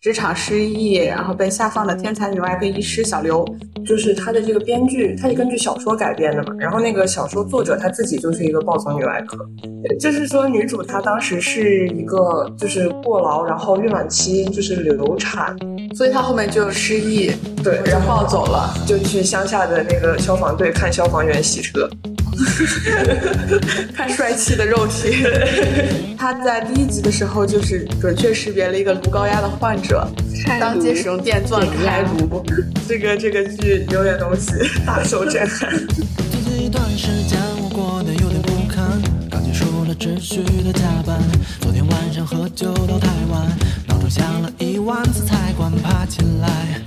[0.00, 3.44] 职场失意，然后被下放的天才女外科医师小刘。
[3.86, 6.54] 就是他的这个编剧，他是根据小说改编的嘛。
[6.58, 9.36] 然后那个小说作者他自己就是一个暴走女外科，
[9.98, 15.54] 就是说女主她当时是一个就是过劳，然后孕晚期就是流产，
[15.94, 17.30] 所以她后面就失忆，
[17.62, 21.88] 对，然后暴走了，就去乡下的那个消防队看消防员洗车。
[23.94, 25.12] 看帅气的肉体，
[26.16, 29.89] 他在第一集的时候就是准确识别了一个颅高压的患者，
[30.60, 32.44] 当街使用电钻开颅。
[32.88, 34.52] 这个这个剧有点东西，
[34.84, 35.70] 大受震撼。
[36.30, 39.00] 最近一段时间我过得有点不堪，
[39.30, 41.20] 刚结束了持续的加班，
[41.60, 43.46] 昨天晚上喝酒到太晚，
[43.88, 46.80] 闹钟响了一万次才关爬起来，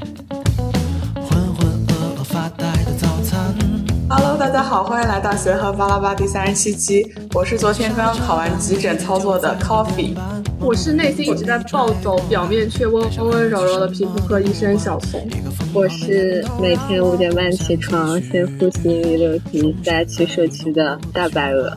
[4.54, 7.12] 家好，欢迎来到协和巴拉巴第三十七期。
[7.34, 10.16] 我是昨天刚刚考完急诊操作的 Coffee，
[10.62, 15.28] 我是内心一直在暴走，表面却温温柔柔的皮肤科医生小松。
[15.74, 21.70] 我是每天五点半起床，先复习一六题，再去社区的大白鹅。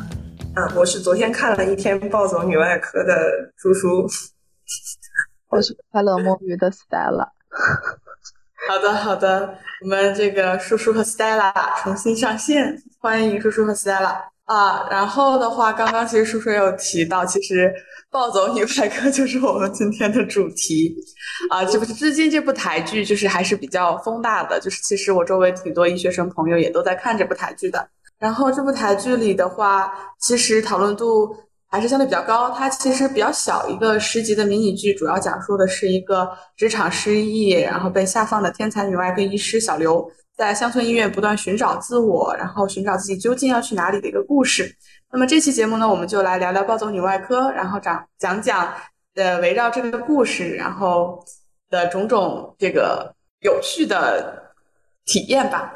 [0.54, 3.14] 啊，我是昨天看了一天暴走女外科的
[3.56, 4.06] 叔叔。
[5.48, 7.28] 我是快乐摸鱼的 Stella。
[8.68, 14.88] 好的，好的，我们这个叔叔和 Stella 重新上线，欢迎叔叔和 Stella 啊。
[14.90, 17.72] 然后的话，刚刚其实叔叔也有提到，其实
[18.10, 20.94] 暴走女外科就是我们今天的主题
[21.50, 21.64] 啊。
[21.64, 27.88] 这不是最近这部台剧就是还是比较风大的，就是其实我周围挺多医学生朋友也都在看这部台剧的。
[28.18, 31.36] 然后这部台剧里的话，其实讨论度。
[31.76, 44.74] 还是相对比较高，它其实比较小一个十集的迷你剧，主要讲述的是一个职场失意，然后被下放的天才女外科医师小刘，在乡村医院不断寻找自我，然后寻找自己究竟要去哪里的一个故事。
[45.12, 48.72] 那么这期节目呢，我们就来聊聊暴走女外科，然后讲讲讲
[49.14, 51.22] 呃围绕这个故事，然后
[51.68, 54.54] 的种种这个有趣的
[55.04, 55.70] 体验吧。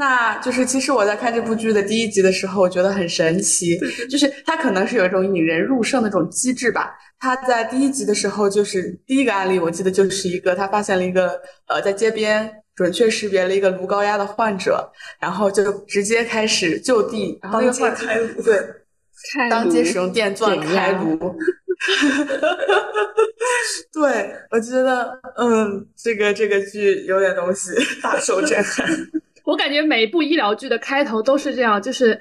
[0.00, 3.78] 那就是，其实我在看这部剧的第一集的时候，我觉得很神奇，
[4.08, 6.90] 就是它可能是有一种引人入胜的那种机制吧。
[7.18, 14.90] 他在第一集的时候，就是第一个案例，我记得就是一个他发现了一个呃，在街边准确识别了一个颅高压的患者，
[15.20, 18.58] 然后就直接开始就地，然后那个患开颅，对，
[19.50, 21.18] 当街使用电钻开颅。
[23.92, 27.70] 对，我觉得嗯，这个这个剧有点东西，
[28.02, 28.88] 大受震撼。
[29.44, 32.20] 我感觉每一部医疗剧的开头都是这样，就是，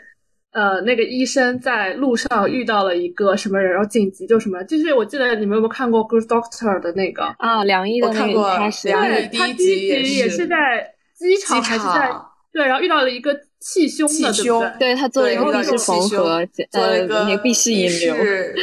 [0.52, 7.64] 呃，那个医生在路上遇到了一个什么人，然后紧急就什么，就是我记得你们有没有看过《Good Doctor》的那个啊？
[7.64, 12.12] 梁毅的那个开始，对，他第一集也是在机场还是在
[12.52, 14.72] 对，然后遇到了一个气胸的，对不对？
[14.80, 18.16] 对他做了一个闭式缝合，做了一个闭式引流，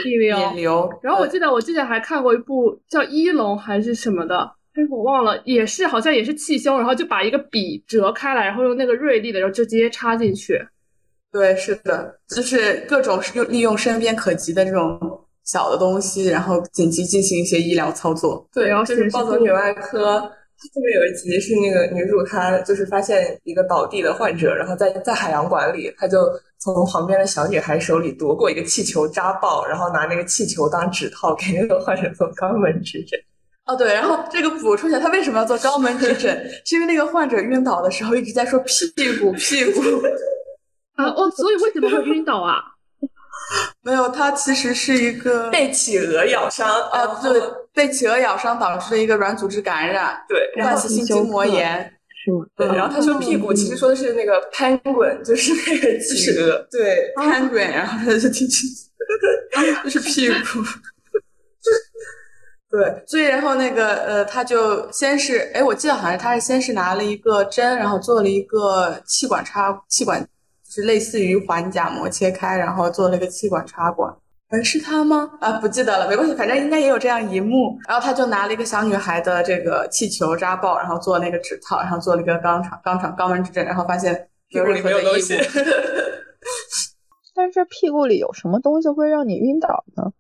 [0.05, 0.91] 引流。
[1.03, 4.51] 然后我记得我之前还看过一部叫《一龙》还是什么的。
[4.77, 10.61] 哎，我忘了，也是好像也是气胸，然后就把一个笔折开来，然后用那个锐利的，然后就直接插进去。
[11.33, 15.01] 对，是的，就是各种用利用身边可及的这种
[15.45, 18.47] 小的东西，然后紧急进行一些医疗操作。
[18.53, 20.29] 对，然后就是暴走女外科，后
[20.83, 26.19] 面有一集是那个女主她就是发现一个倒地的患者，然后在在海洋馆里，她就
[26.59, 33.19] 从旁边的小女孩手里夺过一个气球扎爆，然后拿那个气球当指套给那个患者做肛门指诊。
[33.67, 36.49] 哦，对，然后这个补充一下，他为什么要做肛门指诊？
[36.65, 38.87] 是因为那个患者晕倒的时候一直在说屁
[39.19, 39.81] 股屁股
[40.95, 42.57] 啊，哦，所以为什么会晕倒啊？
[43.83, 47.41] 没有，他其实是一个被企鹅咬伤啊，对，
[47.73, 51.93] 被企鹅咬伤导致的一个软组织感染，对，慢性筋膜炎？
[52.57, 58.67] 对，然后他说屁股，其实说的是那个 penguin，就是那个企鹅，对，penguin，然后他就进去，
[59.85, 60.65] 就是屁股。
[62.77, 74.15] 对，所以然后那个呃，他就先是，哎，我记得好像他是先是拿了一个针，然后做了一个气管插气管，就是类似于环甲膜切开，然后做了一个气管插管。
[74.51, 75.31] 嗯，是他吗？
[75.41, 77.79] 啊，不记得了，没关系，反正应该也有这样一幕。
[77.89, 85.35] 然后他就拿了一个小女孩的这个气球扎爆，然后做那个指套，然后做了一个肛肠肛肠肛门指诊，然后发现屁股里没有东西。
[87.35, 90.13] 但是屁股里有什么东西会让你晕倒呢？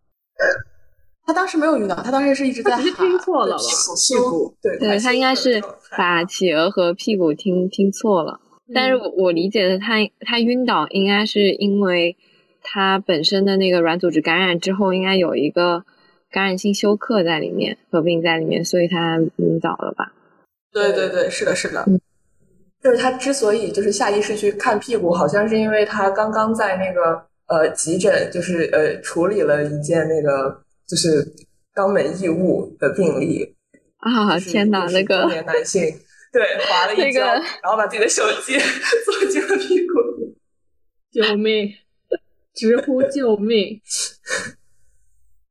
[1.26, 2.84] 他当时没有晕倒，他当时是一直在喊。
[2.84, 3.62] 听错了吧？
[3.62, 5.60] 屁股，对，对他应该是
[5.98, 8.40] 把企鹅和屁股听听错了。
[8.72, 12.16] 但是我我理解的，他他晕倒应该是因为
[12.62, 15.84] 他本身的那个软组织感染之后，应该有一个
[16.30, 20.12] 感染性休克在里面合并在里面，所以他晕倒了吧？
[20.72, 21.84] 对对对，是的，是的。
[22.80, 30.64] 就是他之所以就是下意识去看屁股，好像是因为他刚刚在那个呃急诊，就是呃处理了一件那个。
[30.86, 31.34] 就是
[31.74, 33.54] 肛门异物的病例
[33.98, 34.38] 啊！
[34.38, 35.82] 天哪，那个中个年男性
[36.32, 38.56] 对滑了一跤，那个然后把自己的手机
[39.04, 40.36] 坐进了屁股里。
[41.12, 41.72] 救命！
[42.54, 43.80] 直呼救命！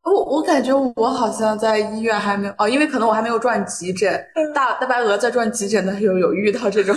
[0.04, 4.24] 我我感觉我好像在医院还没有哦，因为可能我还没有转急诊。
[4.54, 6.96] 大大白鹅在转急诊的时候有遇到这种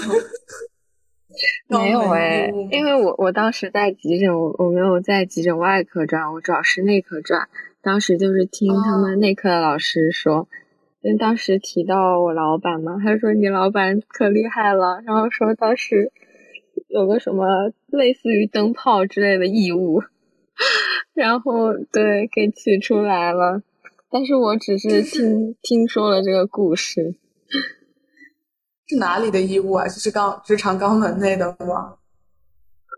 [1.69, 7.49] 没有哎哎，因为我我当时在急诊，我我没有在急诊外科转，我主要是内科转。
[7.81, 10.49] 当时就是听他哦们内科的老师说，
[11.01, 16.13] 因为当时提到我老板嘛，他说你老板可厉害了，然后说当时
[16.89, 20.03] 有个什么类似于灯泡之类的异物，
[21.15, 23.63] 然后对给取出来了，
[24.11, 27.15] 但是我只是听听说了这个故事。
[28.87, 29.85] 是哪里的异物啊？
[29.87, 31.98] 就是肛直肠肛门内的吗？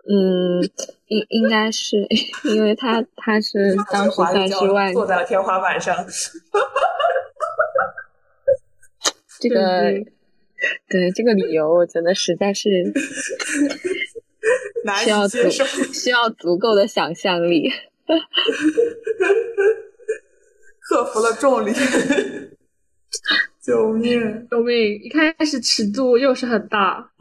[0.08, 0.62] 嗯，
[1.06, 1.96] 应应该是
[2.54, 5.96] 因为他他是当时在之外，坐在了天花板上。
[9.40, 10.12] 这个对
[10.88, 12.92] 对 这个理由，我觉得实在是
[15.02, 15.38] 需要足。
[15.92, 17.70] 需要足够的想象力。
[20.80, 21.72] 克服了重力，
[23.62, 24.48] 救命！
[24.50, 25.00] 救命！
[25.02, 27.12] 一开始尺度又是很大，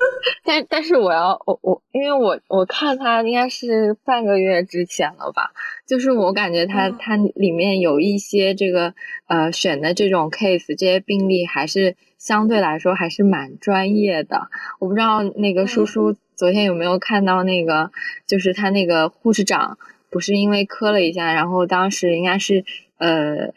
[0.44, 5.52] 但但是我要我我，因为我我看他应该是半个月之前了吧，
[5.86, 8.94] 就是我感觉他嗯他里面有一些这个
[9.26, 14.48] 呃选的这种 case，这些病例还是相对来说还是蛮专业的。
[14.78, 17.90] 我不知道那个叔叔昨天有没有看到那个，
[18.26, 19.78] 就是他那个护士长
[20.10, 22.64] 不是因为磕了一下，然后当时应该是
[22.98, 23.52] 呃。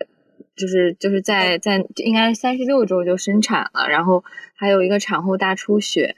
[0.55, 4.23] 就是就是在在应该三十六周就生产了，然后
[4.55, 6.15] 还有一个产后大出血，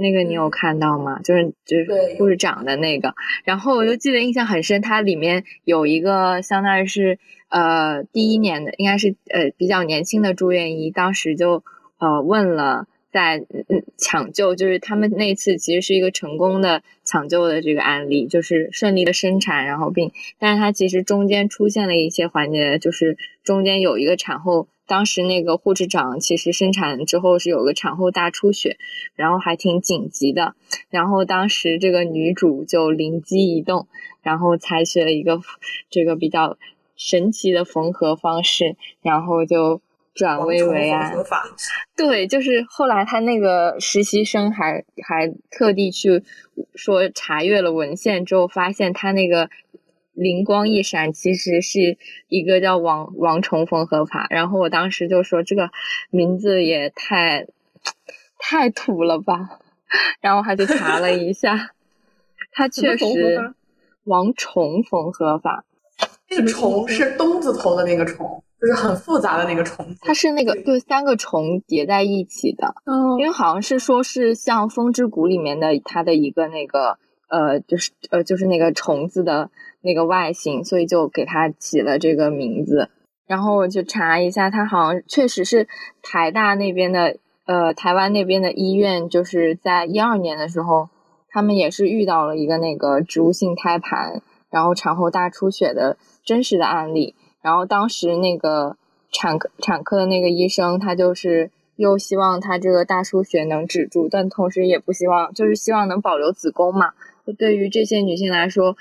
[0.00, 1.20] 那个你有看到吗？
[1.22, 3.14] 就是就是护士长的那个，
[3.44, 7.18] 然后我就记得印象很深，它里面有一个相当于是
[7.48, 11.62] 呃第一年的，应该是呃比较年轻的住院医，当时就
[11.98, 12.86] 呃问了。
[13.12, 13.38] 在
[13.68, 28.76] 嗯抢救，就是他们那次其实是一个成功的抢救的这个案例，就是顺利的生产，然后并，但是它其实中间出现了一些环节，就是中间有一个产后，当时那个护士长其实生产之后是有个产后大出血，
[29.14, 30.56] 然后还挺紧急的，
[30.88, 33.86] 然后当时这个女主就灵机一动，
[34.20, 35.40] 然后采取了一个
[35.90, 36.58] 这个比较
[36.96, 39.80] 神奇的缝合方式，然后就
[40.12, 41.14] 转危为安。
[41.14, 41.44] 合法，
[41.96, 46.24] 对，就是后来他那个实习生还还特地去
[46.74, 49.48] 说查阅了文献之后，发现他那个
[50.12, 51.98] 灵光一闪，其实是
[52.28, 54.26] 一个叫王王虫缝合法。
[54.30, 55.70] 然后我当时就说这个
[56.10, 57.46] 名字也太
[58.38, 59.60] 太土了吧，
[60.20, 61.70] 然后还去查了一下，
[62.52, 63.54] 它确实
[64.04, 65.64] 王虫缝合法。
[66.30, 69.84] 那个虫是东字头的那个虫，就是很复杂的那个虫。
[70.00, 76.98] 它是那个对三个虫叠在一起的，哦因为好像是说是像《风之谷》里面的它的一个那个
[77.28, 79.50] 呃，就是呃，就是那个虫子的
[79.82, 82.90] 那个外形，所以就给他起了这个名字。
[83.26, 85.68] 然后我就查一下，他好像确实是
[86.02, 87.16] 台大那边的
[87.46, 90.88] 呃，台湾那边的医院，就是在一二年的时候，
[91.28, 97.14] 他们也是遇到了一个那个植物性胎盘，然后产后大出血的真实的案例。
[97.40, 98.76] 然后当时那个
[99.12, 106.92] 产科产科的那个医生，他就是又希望他这个大出血能止住，但同时也不希望，就是希望能保留子宫嘛。
[107.26, 108.76] 就对于这些女性来说，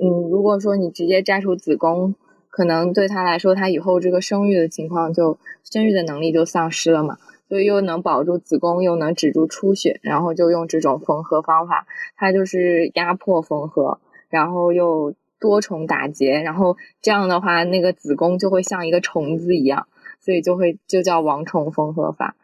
[0.00, 2.14] 嗯，如果说你直接摘除子宫，
[2.50, 7.18] 可能对她来说，她以后这个生育的情况就生育的能力就丧失了嘛。
[7.48, 19.86] 所以又能保住子宫，又能止住出血，然后就用这种缝合方法，它就是压迫缝合，然后又多重打结，然后这样的话，那个子宫就会像一个虫子一样，
[20.18, 22.36] 所以就会就叫王虫缝合法。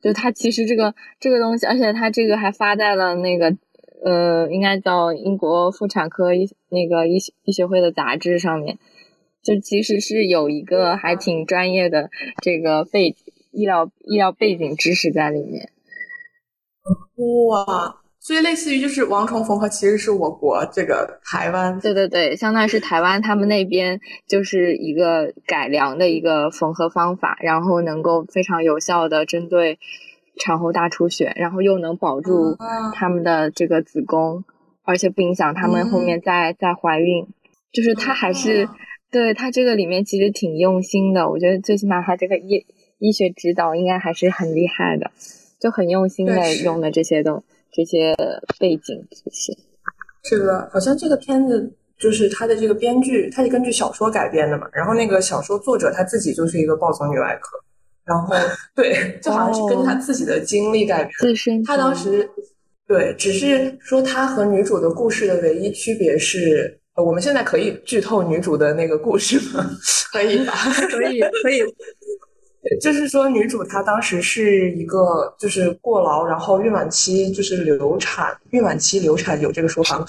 [0.00, 3.56] 就它其实这个这个东西，而且它这个还发在了那个
[4.04, 8.78] 呃，应该叫英国妇产科医那个医医学会的杂志上面，
[9.42, 12.10] 就其实是有一个还挺专业的
[12.42, 13.14] 这个背
[13.52, 15.70] 医疗医疗背景知识在里面。
[17.48, 29.78] 哇，所以类似于就是王重缝合，其实是我国这个台湾对对对，相当于是台湾他们那边就是一个改良的一个缝合方法，然后能够非常有效的针对
[30.38, 34.44] 产后大出血，然后又能保住啊他们的这个子宫，
[34.84, 37.26] 而且不影响他们后面再再怀孕。
[37.72, 38.74] 就是他还是啊
[39.10, 42.66] 对他这个里面其实挺用心的，我觉得最起码他这个医
[42.98, 45.10] 医学指导应该还是很厉害的，
[45.60, 48.14] 就很用心的用的这些东这些
[48.58, 49.56] 背景这些。
[50.24, 57.58] 是的，好像这个片子就是他的这个编剧，他是根据小说改编的嘛，然后那个小说作者他自己就是一个暴走女外科，
[58.04, 58.34] 然后
[58.74, 61.10] 对，就好像是根据他自己的经历改编。
[61.18, 62.28] 自身他当时
[62.88, 69.70] 对，只是说他和女主的故事的唯一区别是，呃我们现在可以剧透女主的那个故事吗？
[70.12, 70.52] 可以吧？
[70.90, 71.62] 可以可以，
[72.80, 80.06] 就是说，女主她当时是一个就是过劳，然后孕晚期就是流产，孕晚期流产有这个说法吗？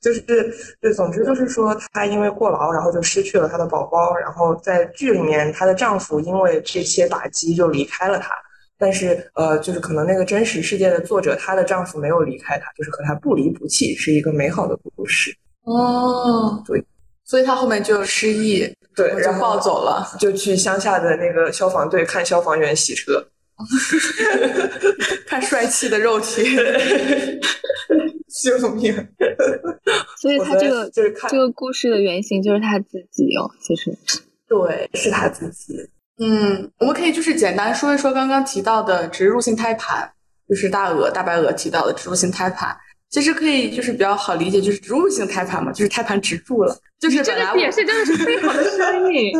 [0.00, 8.32] 就是对，总之就是说，她因为过劳，然后就失去了她的宝宝，然后在剧里面，她的丈夫因为这些打击就离开了她，
[8.76, 15.32] 但是呃，就是可能那个真实世界的作者，她的丈夫没有离开她，就是和她不离不弃，是一个美好的故事。
[15.62, 16.84] 哦，对，
[17.24, 23.24] 所以她后面就失忆，对，然后抱走了，就去乡下的那个消防队看消防员洗车。
[25.28, 26.42] 看帅气的肉体，
[28.42, 28.92] 救命！
[30.20, 33.96] 所以他这个就是看这个故事的原型就是他自己哦，其实
[34.48, 35.72] 对，是他自己。
[36.18, 40.10] 嗯，我们可以就是简单说一说刚刚提到的植入性胎盘，
[40.48, 42.76] 就是大鹅、大白鹅提到的植入性胎盘。
[43.14, 49.32] 其实可以就是比较好理解，就是植入性胎盘嘛，就是胎盘植入了，就是这个解释真的是非常的生硬。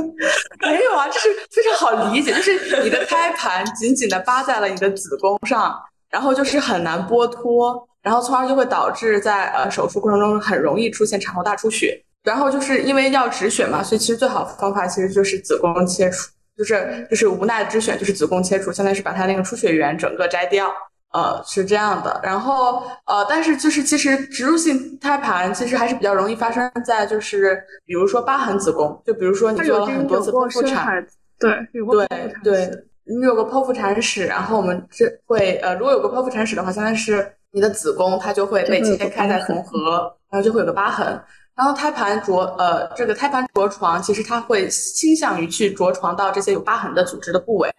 [0.61, 5.77] 没有啊，这是非常好理解，就是你的胎盘紧紧的扒在了你的子宫上，
[6.09, 12.01] 然后就是很难剥脱，然后从而就会导致在呃手术过程中很容易出现产后大出血。
[12.23, 20.73] 然后就是因为要止血嘛，所以其实最好的方法其实就是子宫切除，就是就是无奈之选，就是子宫切除，相当于是把它那个出血源整个摘掉。
[21.15, 27.57] 呃，是这样的，然后呃，但是就是其实植入性胎盘其实还是比较容易发生在就是
[27.87, 31.07] 比如说疤痕子宫，就比如说你做了很多次剖腹产，
[31.39, 31.53] 对，
[32.09, 41.07] 对对，你有个剖腹产史，然后我们这会呃，如果有个剖腹产史的话，相当于是你的子宫它就会被切开再缝合，然后就会有个疤痕。
[41.55, 47.71] 然后胎盘着呃，这个胎盘着床，其实它会倾向于去着床到这些有疤痕的组织的部位。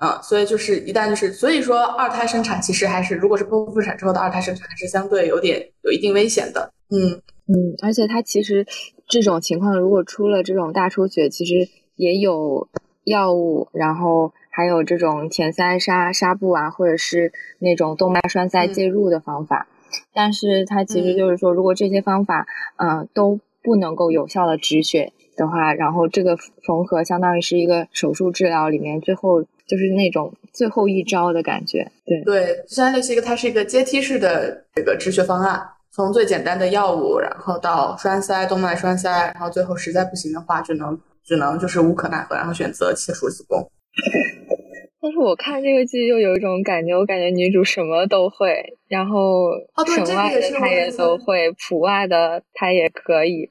[0.00, 6.72] 嗯，所以就是一旦就是，所以说二胎生产其实还是，如果是剖腹产之后的二胎生产，还是相对有点有一定危险的。
[6.90, 8.64] 嗯，嗯，而且它其实
[9.08, 12.68] 这种情况如果出了这种大出血，其实也有
[13.02, 19.66] 药物，然后还有这种填塞纱纱布啊，或者是那种动脉栓塞嗯介入的方法。
[20.14, 31.86] 但是它其实就是说，如果这些方法呃都不能够有效的止血的话，然后这个缝合相当于是一个手术治疗里面最后就是那种最后一招的感觉。
[32.04, 43.70] 对，对，就相当于类似一个，它是一个阶梯式的这个止血方案，从最简单的药物，然后到栓塞、动脉栓塞，然后最后实在不行的话，只能只能就是无可奈何，然后选择切除子宫。
[45.00, 49.50] 但是我看这个剧又有一种感觉，我感觉女主什么都会，然后
[49.94, 53.48] 省外的她也很都会，普外的她也可以，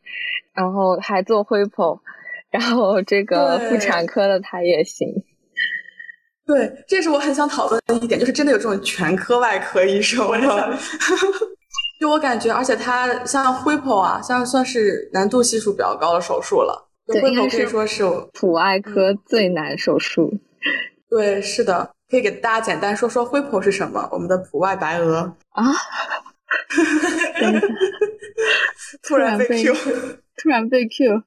[0.53, 2.00] 然后还做恢剖，
[2.51, 5.07] 然后这个妇产科的她也行。
[6.47, 10.77] 对，这是我很想讨论的一点，就是真的有这种全科外科医生吗？
[11.99, 16.87] 就我感觉，而且他像恢剖啊，像算是难度系数比较高的手术了。
[17.05, 20.31] 就对应可以是说是普外科嗯最难手术，
[21.09, 24.07] 对，是的，可以给大家简单说说恢剖是什么？
[24.11, 25.63] 我们的普外白鹅啊，
[27.39, 27.67] 等一下
[29.01, 29.73] 突然被突然被 Q，
[30.35, 31.23] 突然被 Q，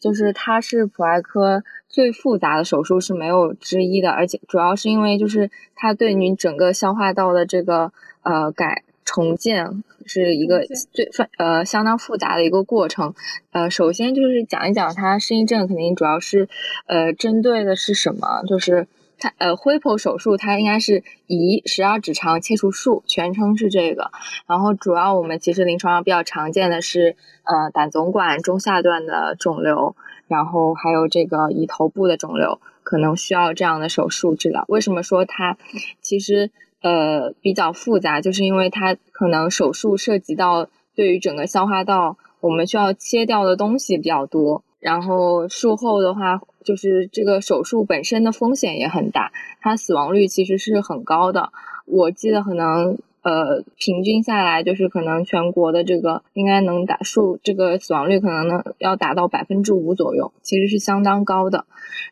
[0.00, 1.62] 就是它是普外科
[1.92, 13.14] 最复杂的手术是没有之一的，而且主要是因为就是它对你整个消化道的这个呃改重建是一个最非呃相当复杂的一个过程。
[13.52, 16.48] 呃，首先就是讲一讲它适应症肯定主要是
[16.86, 18.88] 呃针对的是什么，就是。
[19.18, 24.10] 它呃，恢剖手术它应该是移十二指肠切除术，全称是这个。
[24.48, 29.94] 然后主要我们其实临床上比较常见的是呃胆总管中下段的肿瘤，
[30.32, 34.64] 然后还有这个以头部的肿瘤，可能需要这样的手术治疗。
[34.68, 35.58] 为什么说它
[36.00, 51.52] 其实呃比较复杂，就是因为它可能手术涉及到对于整个消化道我们需要切掉的东西比较多，然后术后的话，就是这个手术本身的风险也很大，它死亡率其实是很高的。
[51.84, 61.66] 我记得可能呃平均下来就是可能全国的这个应该能打数这个死亡率可能能要达到百分之五左右，其实是相当高的。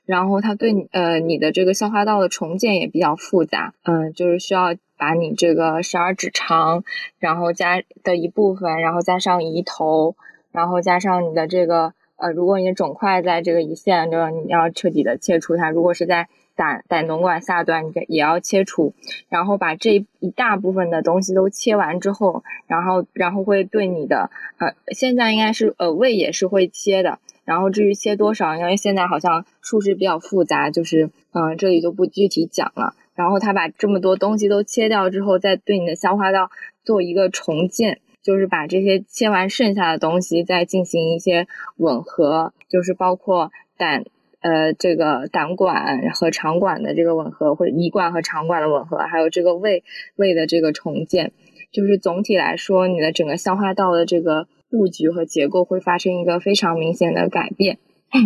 [0.05, 6.85] 然后它对呃你的这个消化道的重建也比较复杂，嗯、就是需要把你这个十二指肠，
[7.19, 10.17] 然后加的一部分，然后加上胰头，
[10.53, 16.29] 然后加上你的这个呃，如果你的肿块在这个胰腺，就是你要彻底的切除它；如果是在
[16.61, 18.93] 胆胆总管下端，你也要切除。
[19.31, 27.19] 然后把这一大部分的东西都切完之后，然后然后会对你的呃，现在应该是呃胃也是会切的。
[27.47, 32.93] 然后至于切多少，因为现在好像数值比较复杂，就是嗯，这里就不具体讲了。
[33.15, 36.51] 然后他把这么多东西都切掉之后，再对你的消化道
[36.85, 41.49] 做一个重建，就是把这些切完剩下的东西再进行一些
[41.79, 44.05] 吻合，就是包括胆
[44.41, 49.85] 呃这个胆管和肠管的这个吻合，或者胰管和肠管的吻合，还有这个胃
[50.17, 51.33] 胃的这个重建，
[51.73, 54.49] 就是总体来说，你的整个消化道的这个。
[54.73, 57.79] 布局和结构会发生一个非常明显的改变，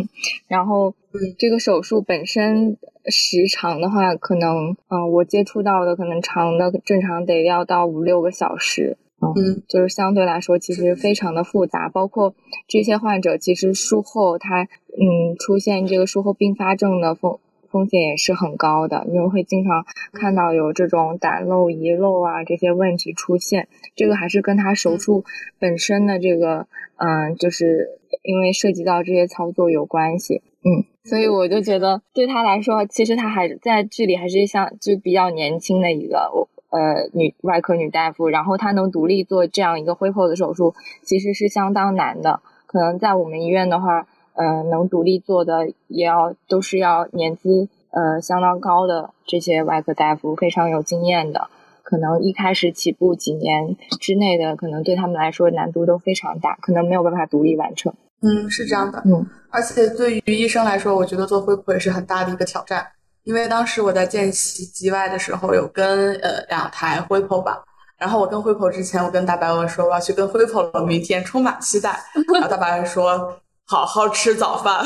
[0.47, 0.95] 然后
[1.39, 8.99] 这个手术本身时长的话，可能嗯，我接触到的可能长的正常得要到五六个小时，
[9.37, 12.35] 嗯，就是相对来说其实非常的复杂，包括
[12.69, 17.39] 这些患者其实术后他嗯出现这个术后并发症的风。
[17.71, 23.67] 风险也是很高的，因为会经常看到有这种胆漏、遗漏啊这些问题出现。
[23.97, 25.25] 这个还是跟他手术
[25.59, 30.41] 本身的这个，嗯，就是因为涉及到这些操作有关系。
[30.63, 36.31] 嗯，所以我就觉得对他来说，其实他还在剧里还是像就比较年轻的一个
[36.75, 42.41] 呃女外科女大夫，然后她能独立做这样一个恢复的手术，其实是相当难的。
[42.67, 44.07] 可能在我们医院的话。
[44.37, 51.47] 呃，能独立做的也要都是要年资呃相当高的这些外科大夫，非常有经验的，
[51.85, 57.95] 可能一开始起步几年之内的，可能对他们来说难度都非常大，可能没有办法独立完成。
[58.23, 59.01] 嗯，是这样的。
[59.07, 62.85] 嗯，而且对于医生来说，我觉得做恢复也是很大的一个挑战，
[63.25, 67.65] 因为当时我在见习机外的时候，有跟呃两台恢复吧，
[67.99, 71.99] 然后我跟恢复之前，我跟大白鹅说我要去跟恢复了，明天充满期待，
[72.33, 73.41] 然后大白鹅说。
[73.67, 74.85] 好好吃早饭。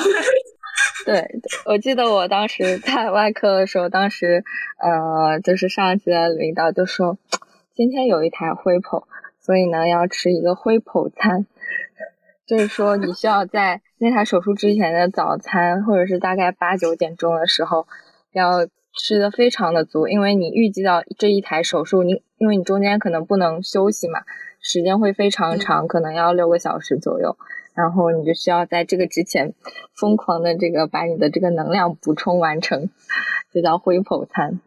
[1.05, 1.29] 对，
[1.67, 4.45] 我记得我当时在外科的时候，当时
[4.81, 7.19] 呃，就是上一级的领导就说，
[7.75, 9.03] 今天有一台灰剖，
[9.41, 11.45] 所以呢要吃一个灰剖餐，
[12.47, 17.89] 就是说你需要在那台手术之前的早餐，或者是大概八九点钟的时候，
[18.33, 24.21] 要吃的非常的足，因为你预计到这一台手术，你因为你中间可能不能休息嘛，
[24.61, 27.37] 时间会非常长，可能要六个小时左右。
[27.75, 29.55] 然后你就需要在这个之前
[29.95, 32.91] 疯狂的这个把你的这个能量补充完成，
[33.55, 34.59] 就叫恢剖餐。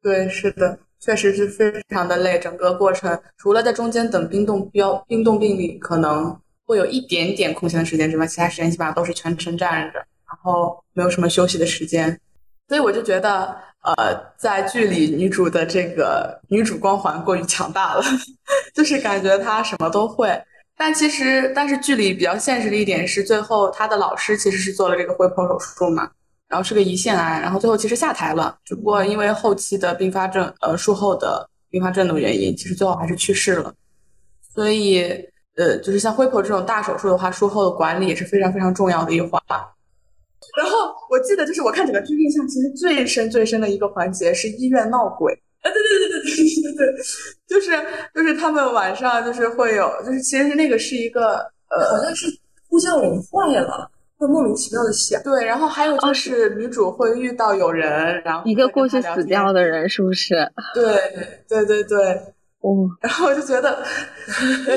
[0.00, 2.38] 对，是的，确实是非常的累。
[2.38, 12.20] 整个过程除了在中间等冰冻标冰冻病理可能会有一点点空闲的时间之外，其他时间基本上都是全程站着，然后没有什么休息的时间。
[12.68, 13.94] 所以我就觉得，呃，
[14.36, 18.02] 在剧里女主的这个女主光环过于强大了，
[18.74, 20.38] 就是感觉她什么都会。
[20.76, 26.10] 但其实，但是剧里比较现实的一点是，最后她的老师其实是做了这个恢剖手术嘛，
[26.46, 33.74] 然后是个胰腺癌，然后最后其实下台了，只不过因为后期的并发症，呃，术后的并发症的原因，其实最后还是去世了。
[34.54, 35.00] 所以，
[35.56, 39.40] 呃，就是像恢剖这种大手术的话，术后的管理也是非常非常重要的一环。
[40.56, 45.32] 然后我记得，就是我看整个剧印象其实最深最深的一个环节是医院闹鬼。
[45.62, 47.04] 啊，对对对对对对对，
[47.48, 47.72] 就是
[48.14, 52.26] 就是他们晚上就是会有，就是其实那个是一个呃，好像是
[52.68, 55.20] 呼叫铃坏了，会莫名其妙的响。
[55.24, 60.34] 对，然后还有就是女主会遇到有人，然后一个过去死掉的人，是不是？
[60.74, 60.94] 对
[61.48, 61.98] 对对对，
[62.60, 63.82] 哦，然后我就觉得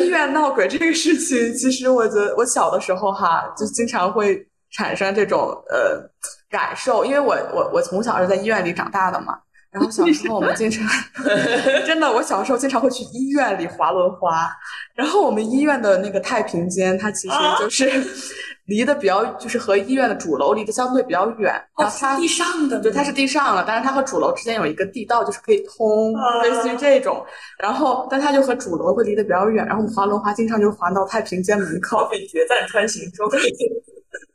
[0.02, 6.02] 医院闹鬼这个事情，其实我觉得我小的时候哈，就经常会产生这种呃
[6.50, 9.38] 感受，因为我我我从小是在医院里长大的嘛。
[9.72, 10.86] 然后小时候我们经常，
[11.88, 14.50] 真的，我小时候经常会去医院里滑轮滑。
[14.94, 17.90] 然后我们医院的那个太平间，它其实就是
[18.68, 21.54] 离得比较，就是和医院的主楼离得相对比较远。
[21.80, 26.12] 然后它地上的，对，它是地上的，但是它和主楼之间有一个地道，就是可以通，
[26.44, 27.26] 类似于这种。
[27.58, 29.66] 然后，但它就和主楼会离得比较远。
[29.66, 33.26] 然后我们滑轮滑经常就滑到太平间门口，决战穿行中，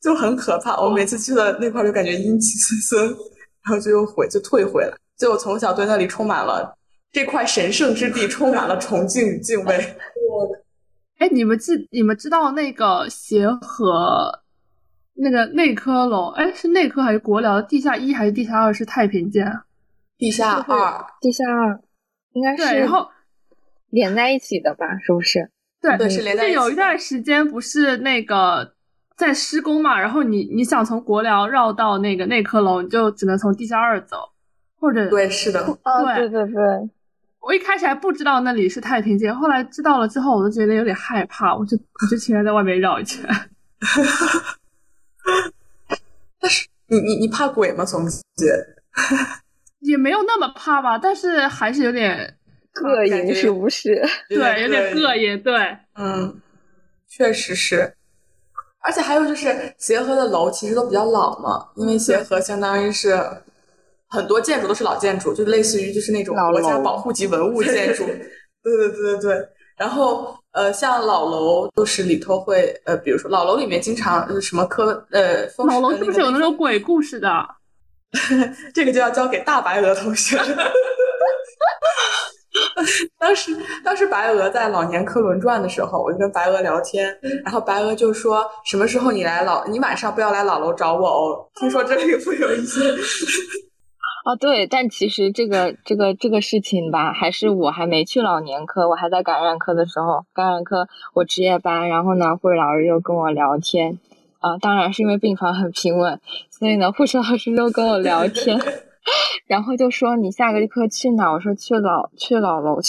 [0.00, 0.80] 就 就很可怕。
[0.80, 3.16] 我每次去了那块就感觉阴气森森。
[3.68, 4.96] 然后就又回，就退回来。
[5.18, 6.72] 就我从小对那里充满了
[7.10, 9.74] 这块神圣之地，充满了崇敬与敬畏。
[10.30, 10.48] 我，
[11.18, 14.40] 哎，你们知你们知道那个协和
[15.14, 16.28] 那个内科楼？
[16.36, 17.60] 哎，是内科还是国疗？
[17.60, 18.72] 地下一还是地下二？
[18.72, 19.44] 是太平间？
[20.16, 21.80] 地下二，地下二，
[22.34, 22.62] 应该是。
[22.62, 23.08] 对，然后
[23.90, 24.86] 连在一起的吧？
[25.04, 25.50] 是不是？
[25.80, 26.54] 对对，是连在一起。
[26.54, 28.75] 有一段时间不是那个。
[29.16, 34.18] 在施工嘛，然后你你想从国疗绕到那个内科楼，你就只能从地下二走，
[34.78, 35.64] 或者对，是的，
[36.14, 36.90] 对对对，
[37.40, 43.24] 我一开始还不知道那里是太平间，后来知道了之后，我就觉得有点害怕，我就我就情愿在外面绕一圈。
[46.38, 48.46] 但是你你你怕鬼吗，从姐？
[49.80, 52.36] 也没有那么怕吧，但是还是有点
[52.74, 54.06] 膈应，是不是？
[54.28, 55.42] 对，有点膈应。
[55.42, 56.38] 对，嗯，
[57.08, 57.96] 确实是。
[58.86, 63.20] 而且还有就是协和的楼其实都比较老嘛，因为协和相当于是
[64.08, 68.04] 很多建筑都是老建筑，就类似于就是那种国家保护级文物建筑。
[68.62, 69.48] 对对对对对。
[69.76, 77.28] 然后呃，像老楼就是里头会呃，比如说老楼里面经常什么科呃，老楼是不是有那种鬼故事的？
[78.72, 80.38] 这个就要交给大白鹅同学。
[83.18, 92.80] 当时，当时白鹅在《老年科轮转》的时候，我就跟白鹅聊天，然后白鹅就说：“什么时候你来老，你晚上不要来老楼找我哦。”听说这里会有一些。
[94.24, 103.98] 哦，对，但其实这个这个这个事情吧，还是我还没去老年科，我还在感染科的时候，感染科我值夜班，然后呢，护士老师又跟我聊天。
[104.38, 108.56] 啊，当然是因为病房很平稳，所以呢，护士老师又跟我聊天，
[109.46, 111.32] 然后就说你下个课去哪？
[111.32, 112.80] 我说去老去老楼，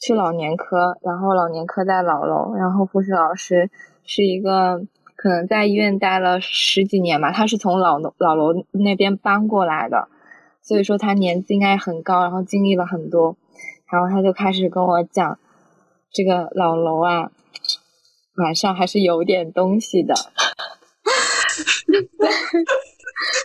[0.00, 3.70] 去老年科，然后老年科在老楼，然后护士老师
[4.04, 4.82] 是一个
[5.16, 10.08] 可能在医院待了十几年吧，他是从老楼老楼那边搬过来的，
[10.62, 13.36] 所以说他年纪应该很高，然后经历了很多，
[13.90, 15.38] 然后他就开始跟我讲
[16.12, 17.30] 这个老楼啊，
[18.36, 20.14] 晚上还是有点东西的。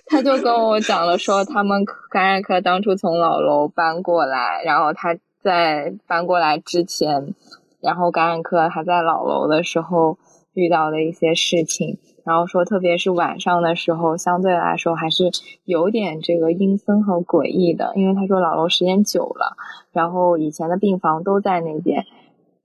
[0.07, 7.35] 他就跟我讲了，说他们感染科当初从老楼搬过来，然后他在搬过来之前，
[7.79, 10.17] 然后感染科还在老楼的时候
[10.53, 15.29] 遇到的一些事情，然后说特别是晚上的时候，相对来说还是
[15.65, 19.55] 有点这个阴森和诡异的，因为他说老楼时间久了，
[19.91, 22.05] 然后以前的病房都在那边，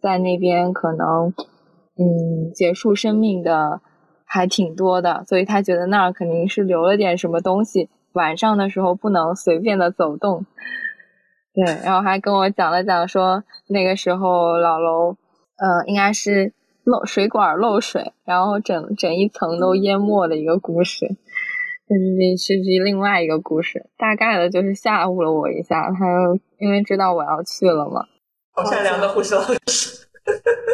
[0.01, 1.35] 在那边可能
[1.99, 3.81] 嗯结束生命的。
[4.35, 7.89] 还挺多的，所以他觉得那儿肯定是留了点什么东西。
[8.15, 10.45] 晚上的时候不能随便的走动，
[11.55, 15.17] 对，然后还跟我讲了讲说那个时候老楼，
[15.57, 21.07] 呃，应该是漏水管漏水，然后整整一层都淹没的一个故事。
[21.87, 25.93] 这是这是另外一个故事，大概的就是吓唬了我一下。
[25.93, 26.07] 他
[26.59, 28.05] 因为知道我要去了嘛，
[28.53, 30.09] 好善良的护士老师，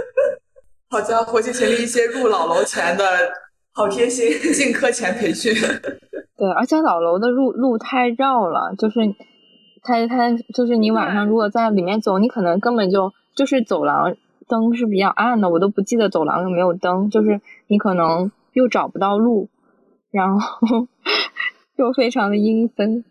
[0.88, 3.05] 好家伙，进行了一些入老楼前的。
[3.72, 5.52] 好贴心，进课前培训。
[6.37, 9.00] 对，而且老楼的路路太绕了，就是
[9.83, 14.16] 它它就是你晚上如果在里面走，你可能根本就就是走廊
[14.48, 19.48] 灯是比较暗的，我都不记得走廊有没有灯，就是你可能又找不到路，
[20.11, 20.88] 然后
[21.76, 23.04] 又非常的阴森。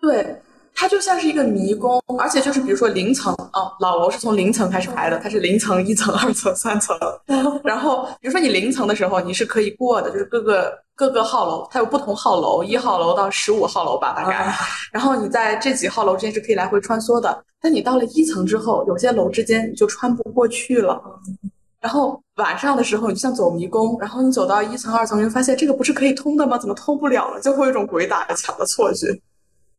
[0.00, 0.42] 对。
[0.80, 6.96] 它就像是一个迷宫，而且就是比如说零层哦，老楼是从零层开始排的，它是零层、一层、二层、三层。
[7.64, 14.54] 然后比如说你零层的时候，你是可以过的，就是各个各个号楼，它有不同号楼，一号楼到十五号楼吧，大概。
[14.92, 17.42] 然后你在这几号楼之间是可以来回穿梭的。
[17.60, 21.02] 但你到了一层之后，有些楼之间你就穿不过去了。
[21.80, 26.56] 然后晚上的时候，你就像走迷宫，然后你走到一层、二层，你就发现这个不是可以通的吗？
[26.56, 27.40] 怎么通不了了？
[27.40, 29.08] 就会有一种鬼打墙的错觉。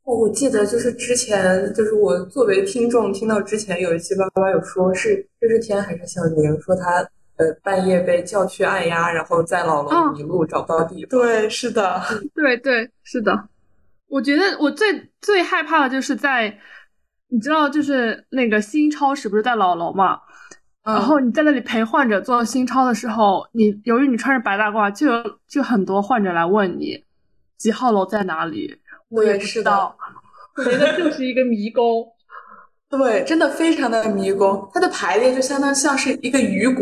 [0.04, 7.08] 我记得就是之前，就是我作为听众听到之前有一期爸爸有说是这是天还是小宁说他
[7.38, 11.10] 呃半夜被叫去按压，然后在老楼迷路找不到地方。
[11.20, 12.02] 对，是的，
[12.34, 13.50] 对对是的。
[14.08, 16.58] 我觉得我最最害怕的就是在
[17.28, 20.20] 你知道就是那个新超市不是在老楼嘛，
[20.84, 27.06] 然后你在那里陪患者做新超的时候，你由于你穿着白大褂，就有就很多患者来问你
[27.60, 28.76] 几号楼在哪里。
[29.10, 29.96] 我也知道，
[30.64, 32.06] 觉得就是一个迷宫。
[32.90, 34.68] 对，真的非常的迷宫。
[34.74, 36.82] 它的排列就相当像是一个鱼骨，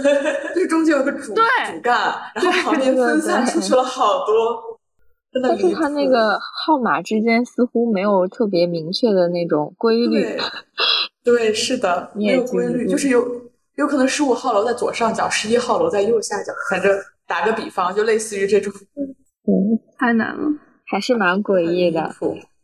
[0.54, 1.34] 就是中间有个主主
[1.82, 4.78] 干，然后旁边分散出去了好多。
[5.42, 10.38] 但是它那个号码之间似乎没有特别明确的那种规律。
[11.22, 13.22] 对，是的， 没有规律，就是有
[13.76, 16.52] 有可能十五号楼在左上角，十一号楼在右下角。
[16.70, 16.90] 反正
[17.26, 18.72] 打个比方，就类似于这种。
[18.96, 20.48] 嗯，太难了。
[20.92, 22.14] 还是蛮诡异的。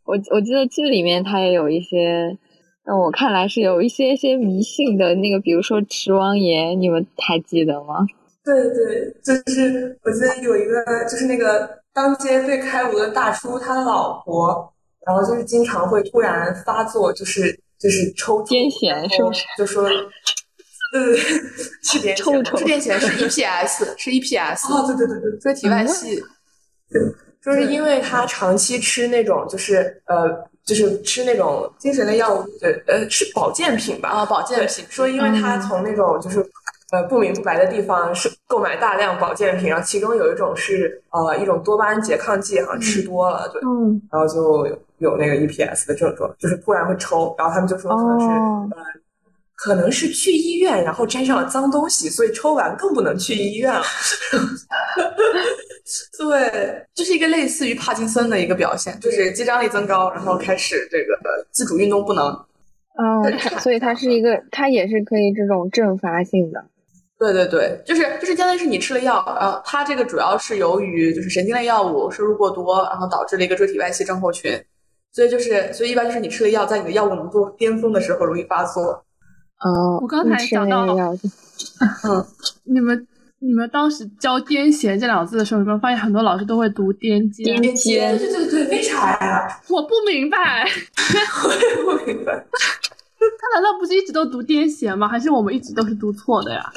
[0.05, 2.37] 我我记得剧里面他也有一些，
[2.85, 8.07] 那我看来是有一些些迷信的那个，比如说池王爷，你们还记得吗？
[8.45, 14.71] 对对，就是我记得有一个，就是那个当街对开颅的大叔，他的老婆，
[15.07, 19.45] 然后就是经常会突然发作，就是就是抽癫痫，是不是？
[19.57, 19.89] 就说，
[20.93, 21.19] 对对对，
[21.83, 24.71] 是癫痫，是癫痫，是 EPS，是 EPS。
[24.71, 26.23] 哦，对对对对，说体外系。
[27.45, 30.29] 就是因为他长期吃那种就是呃
[30.65, 34.09] 就是吃那种精神类药物，呃呃，是保健品吧？
[34.11, 36.45] 啊，保健品，说因为他从那种就是
[36.91, 44.67] 呃不明不白的地方是购买大量保健品，然后其中有一种是呃一种多巴胺拮抗剂，好像吃多了就，嗯，然后就
[44.99, 48.69] 有那个 EPS 的症状，就是突然会抽，然后他们就说可能是、哦。
[48.73, 48.83] 呃
[49.61, 53.83] 可能是去医院然后沾上了脏东西，所以抽完更不能去医院了。
[56.17, 62.27] 对，这是一个类似于帕金森的一个表现，就是肌张力增高，然后开始这个呃自主运动不能。
[63.01, 66.65] 嗯，它所以它是一个，它也是可以这种阵发性的。
[67.19, 74.53] 对对对，就是就是相当于是你吃了药，然后它这个主要是由于就是神经类药物摄入过多，然后导致了一个椎体外系症候群，
[75.11, 79.05] 所以就是所以一般就是你吃了药，在你的药物浓度巅峰的时候容易发作。
[79.61, 81.13] 哦，我刚才你吃讲到那个药，
[82.05, 82.27] 嗯，
[82.65, 83.07] 你们
[83.41, 87.45] 你们当时教癫痫这两个字的时候，有没有发现很多老师都会读癫痫？
[87.61, 89.61] 癫痫对对对对，为啥呀？
[89.69, 90.65] 我不明白，
[91.45, 92.33] 我也不明白。
[93.19, 95.09] 他难道不是一直都读癫痫吗？
[95.09, 96.73] 还是我们一直都是读错的呀？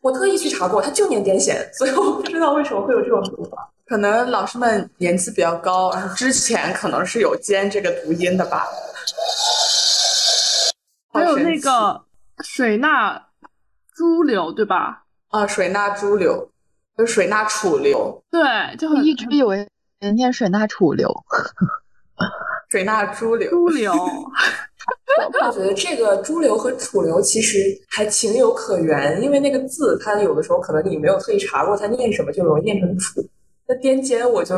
[0.00, 3.70] 我特意去查过，他就念癫痫，所以我不知道为什么会有这种读法。
[3.86, 8.66] 可能老师们年纪比较高，然后之前可能是有“尖”这个读音的吧。
[11.14, 12.04] 还有那个
[12.42, 13.28] 水钠
[13.96, 15.04] 潴流，对吧？
[15.28, 16.50] 啊，水钠潴流，
[16.98, 18.42] 就是水钠储流，对，
[18.76, 19.68] 就很一直以为
[20.00, 21.10] 人念水钠储流，
[22.68, 23.48] 水钠潴流。
[23.50, 23.94] 潴留。
[25.42, 33.24] 我觉得这个猪流和楚流其实还情有可原，因为那个字它有的时候可能你没有特意查过它念什么，就容易念成楚。
[33.66, 34.56] 那颠尖我就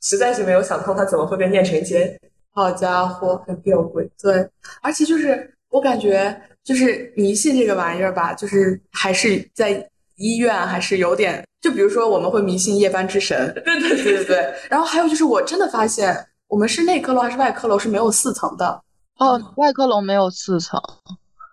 [0.00, 2.18] 实在是没有想通它怎么会被念成尖，
[2.52, 4.08] 好家伙，很吊诡。
[4.22, 4.48] 对，
[4.80, 14.54] 而且就是我感觉，就是迷信这个玩意儿吧，就是还是在医院还是有点，就比如说我们会迷信夜班之神， 对对对对对。
[14.70, 18.82] 然后还有就是，我真的发现，我们是内科楼还是外科楼是没有四层的。
[19.18, 20.80] 哦，外科楼没有四层。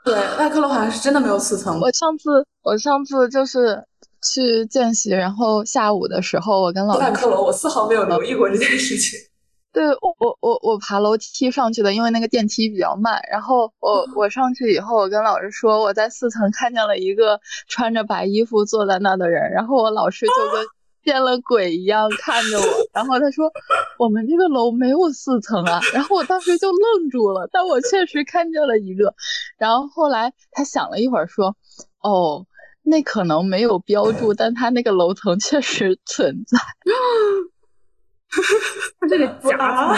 [0.06, 1.80] 对，外科楼好像是真的没有四层。
[1.80, 3.84] 我上次我上次就是
[4.22, 9.18] 去见习，然后下午的时候，我跟老外科楼我丝毫没有留意过这件事情。
[9.74, 13.20] 对我我我我爬楼梯上去的，因为那个电梯比较慢。
[13.32, 20.64] 然后我我上去以后，我跟老师说我在四层看见了一个穿着白衣服坐在那的人，然后我老师就跟
[21.04, 22.66] 见了鬼一样看着我。
[22.94, 23.52] 然后他说
[23.98, 25.82] 我们这个楼没有四层啊。
[25.94, 29.16] 然后我当时就愣住了，但我确实看见了一个。
[29.58, 31.56] 然后后来他想了一会儿说，
[32.02, 32.46] 哦。
[32.86, 36.60] 那可能没有标注，但他那个楼层确实存在。
[39.00, 39.96] 它这个夹层，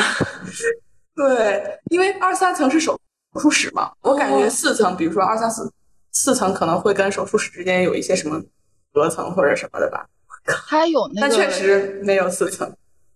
[1.15, 2.99] 对，因为二三层是手
[3.39, 5.71] 术室嘛，我感觉四层，比如说二三四
[6.11, 8.41] 四层可能会跟手术室之间有一些什么
[8.93, 10.05] 隔层或者什么的吧。
[10.67, 12.71] 还有那个，但确实没有四层。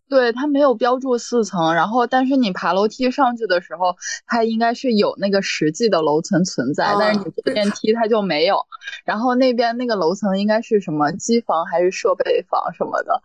[0.09, 3.95] 对，它没有标注四层，然后但是你爬楼梯上去的时候，
[4.25, 8.65] 它应该是有那个实际的楼层存在，哦但是你坐电梯它就没有。
[9.05, 13.21] 然后那边那个楼层应该是什么机房还是设备房什么的。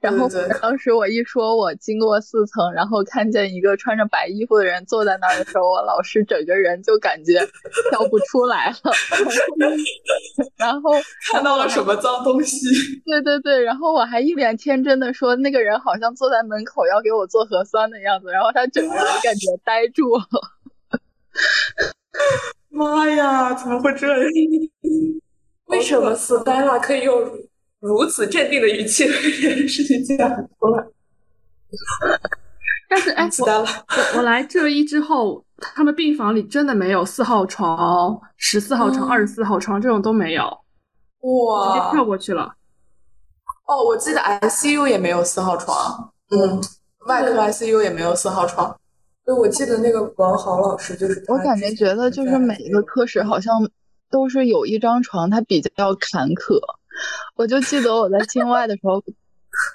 [0.00, 0.28] 然后
[0.60, 7.38] 当时我一说我经过四层，然后看见一个穿着白衣服的人坐在那儿的时候，我老师整个人就感觉
[7.92, 8.92] 笑不出来了。
[10.58, 10.90] 然后
[11.32, 12.66] 看到了什么脏东西？
[13.04, 20.24] 对对对，然后我还一脸天真的说，那个人好像坐在门口要给我做核酸的样子，然后他整个人感觉呆住了。
[22.70, 24.18] 妈呀，怎么会这样？
[25.66, 27.30] 为什么 Stella 可以用
[27.80, 30.84] 如此镇定的语气把这件事情讲出来？
[32.88, 40.42] 但是哎，我 Stella，我来这医之后，他们病房里真的没有四号床、十四号床、嗯二十四号床这种都没有，
[41.22, 42.54] 哇直接哇跳过去了。
[43.66, 46.60] 哦，我记得 ICU 也没有四号床，嗯，
[47.06, 48.78] 外科 ICU 也没有四号床。
[49.24, 53.70] 对，我记得那个王豪老师就是我感觉觉得就是每一个科室好像
[54.10, 56.60] 都是有一张床，它比较坎坷。
[57.34, 59.02] 我就记得我在境外的时候，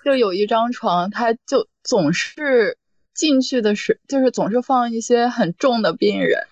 [0.06, 2.78] 就有一张床，它就总是
[3.14, 6.44] 进去的是，就是总是放一些很重的病人，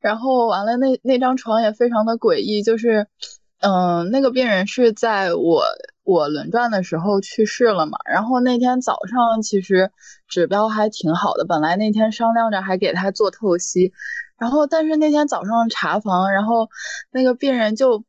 [0.00, 3.08] 然后完了那那张床也非常的诡异，就是，
[3.60, 5.64] 嗯、那个病人是在我
[6.06, 9.90] 我轮转的时候去世了嘛，然后那天早上其实
[10.28, 13.92] 指标还挺好的，本来那天商量着还给他做透析，
[14.38, 16.68] 然后但是那天早上查房，然后
[17.10, 18.04] 那个病人就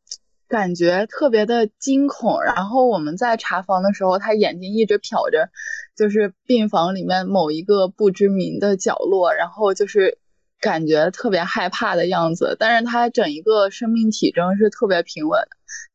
[0.48, 5.50] 感觉特别的惊恐，然后我们在查房的时候，他眼睛一直瞟着，
[5.98, 10.20] 就是病房里面某一个不知名的角落，然后就是
[10.62, 15.42] 感觉特别害怕的样子，但是他整一个生命体征是特别平稳。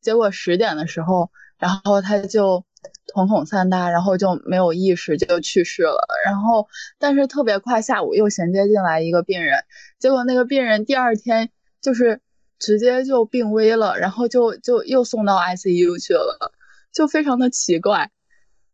[0.01, 1.31] 结果十点的时候，
[1.63, 2.65] 然后他就
[3.13, 6.05] 瞳孔散大，然后就没有意识就去世了。
[6.25, 6.67] 然后
[6.99, 9.63] 但是特别快，下午又衔接进来一个病人，
[9.97, 11.49] 结果那个病人第二天
[11.81, 12.19] 就是
[12.59, 16.51] 直接就病危了，然后就就又送到 ICU 去了，
[16.91, 18.11] 就非常的奇怪。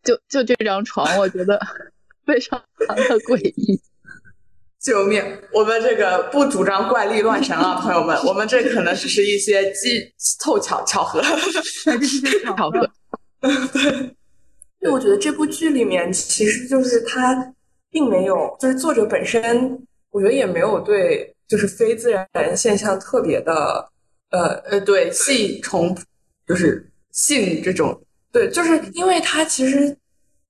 [0.02, 1.60] 就就这张床，我觉得
[2.25, 3.80] 非常的诡异。
[4.82, 5.22] 救命！
[5.52, 11.22] 我们这个不主张怪力乱神啊，朋友们， 我们这可能只是一些机凑巧巧合，
[11.84, 12.89] 这是巧合。
[13.42, 14.15] 对，
[14.80, 17.54] 对，我觉得这部剧里面其实就是他
[17.92, 19.78] 并没有，就是作者本身，
[20.12, 23.89] 我觉得也没有对就是非自然现象特别的，
[24.32, 25.94] 呃呃，对性重
[26.48, 29.94] 就是性这种，对，就是因为他其实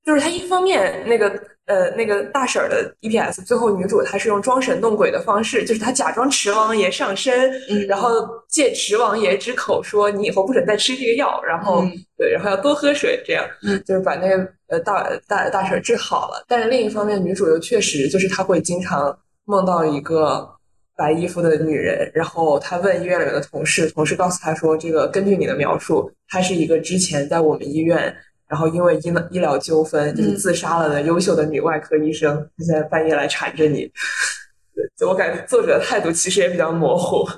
[0.06, 1.50] 就是他一方面那个。
[1.70, 8.10] 呃，那个大婶儿的 EPS，最后女主她是用装神弄鬼的方式，就是她假装池王爷上身，嗯，然后
[8.50, 11.86] 借池王爷之口说你以后不准再吃这个药，然后
[12.18, 16.44] 对，然后要多喝水，这样，嗯，就是把那个呃大大大婶治好了。
[16.48, 20.50] 但是另一方面，女主又确实就是她会经常梦到一个
[20.98, 28.12] 白衣服的女人，然后她问医院里面的同事，同事告诉她说，这个根据你的描述，她是一个之前在我们医院。
[28.50, 33.90] 然后因为医医疗纠纷，就是自杀了的优秀的女外科医生，她现在半夜来缠着你。
[34.76, 37.30] 对，我感觉作者的态度其实也比较模糊。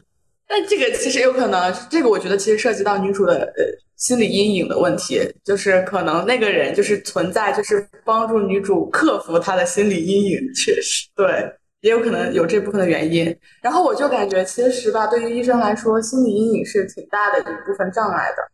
[0.47, 3.63] 但这个其实有可能，这个我觉得其实涉及到女主的呃
[3.95, 10.39] 心理阴影的问题，就是可能那个人就是存在，就是帮助女主克服她的心理阴影。
[10.54, 13.34] 确实，对，也有可能有这部分的原因。
[13.62, 18.50] 然后我就感觉，其实吧，对于医生来说，心理阴影是挺大的一部分障碍的。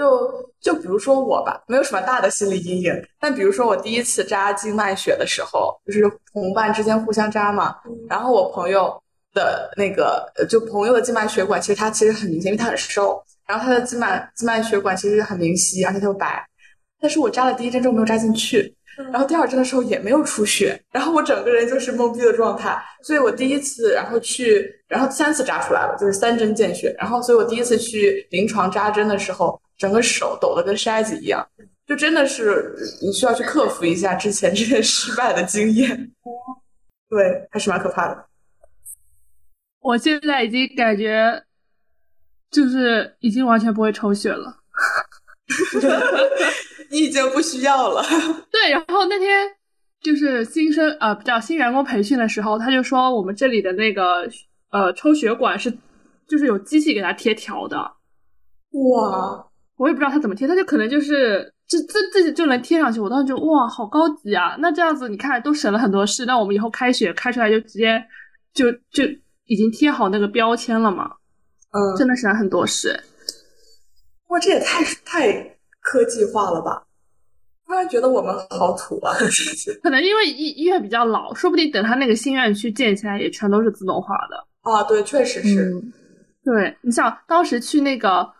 [0.00, 2.92] 就就比如说我吧，没有什么大的心理阴影。
[3.20, 7.76] 但比如说我第一次扎静脉血的时候，就是同伴之间互相扎嘛。
[8.08, 8.90] 然后我朋友
[9.34, 13.22] 的那个，就朋友的静脉血管，其实它其实很明显，因为他很瘦。
[13.46, 16.42] 然后他的静脉静脉血管其实很明晰，而且它又白。
[16.98, 18.74] 但是我扎了第一针之后没有扎进去，
[19.12, 22.82] 然后第二针的时候也没有出血，然后我整个人就是懵逼的状态。
[23.02, 26.94] 所以我第一次，然后去，然后三次扎出来了，就是三针见血。
[26.98, 29.60] 然后所以我第一次去临床扎针的时候。
[29.80, 31.48] 整个手抖得跟筛子一样，
[31.86, 36.12] 就真的是你需要去克服一下之前这些 失败的经验。
[37.08, 38.26] 对，还是蛮可怕的。
[39.80, 41.42] 我现在已经感觉，
[42.50, 44.58] 就是已经完全不会抽血了。
[46.90, 48.02] 你已经不需要了。
[48.52, 49.48] 对，然后那天
[50.02, 54.28] 就是新生呃，叫新员工培训的时候，他就说我们这里的那个
[54.70, 55.72] 呃抽血管是
[56.28, 57.78] 就是有机器给他贴条的。
[58.72, 59.49] 哇！
[59.80, 63.00] 我也不知道他怎么贴，他就可能就是这这这己就能贴上去。
[63.00, 64.54] 我当时就哇，好高级啊！
[64.58, 66.26] 那这样子你看都省了很多事。
[66.26, 67.98] 那我们以后开学开出来就直接
[68.52, 69.04] 就就
[69.46, 71.10] 已经贴好那个标签了嘛？
[71.72, 73.00] 嗯，真的省了很多事。
[74.28, 76.82] 哇，这也太太科技化了吧！
[77.66, 79.14] 突然觉得我们好土啊！
[79.82, 84.70] 可能因为医医院比较老，说不定等他那个新院区建起来也全都是自动化的。
[84.70, 85.72] 啊，对，确实是。
[86.44, 88.30] 对你像当时去那个。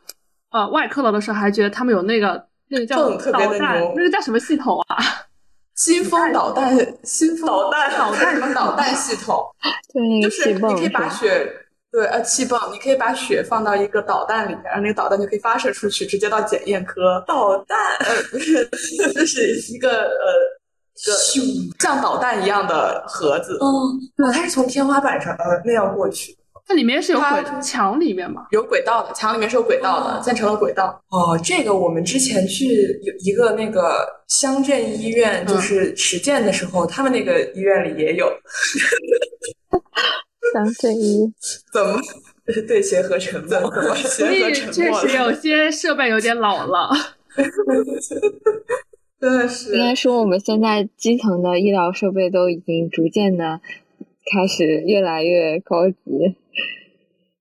[0.51, 2.97] 呃，外科楼的时候还觉得他们有那个那个叫
[3.31, 4.97] 导弹，那个叫什么系统啊？
[5.77, 9.43] 新风导弹，新风导弹，导弹什么导弹系统？
[9.95, 11.51] 对，就是你可以把血，
[11.91, 17.25] 对，呃，气泵，你可以把血放到一个导弹里面，然后那个导弹就可以发射出去，直接到检验科。
[17.27, 18.69] 导弹，呃，不是，
[19.15, 20.11] 就是一个呃，
[20.97, 23.59] 一个像导弹一样的盒子。
[23.63, 26.37] 嗯，它是从天花板上呃那样过去。
[26.71, 27.29] 它里面是有轨
[27.61, 28.47] 墙里面吗？
[28.53, 31.03] 有轨道的，墙里面是有轨道的，建成了轨道。
[31.09, 32.65] 哦，这个我们之前去
[33.03, 38.29] 有一个那个乡镇医院，就是实践的时候，他们那个医院里也有。
[40.55, 41.27] 乡镇医
[41.75, 42.01] 怎么
[42.69, 43.49] 对协和沉默？
[43.51, 45.01] 怎么协和沉默？
[45.01, 46.91] 确实有些设备有点老了。
[49.21, 49.73] 真的是。
[49.75, 53.61] 应该说，我们现在基层的医疗设备都已经逐渐的
[54.33, 55.97] 开始越来越高级。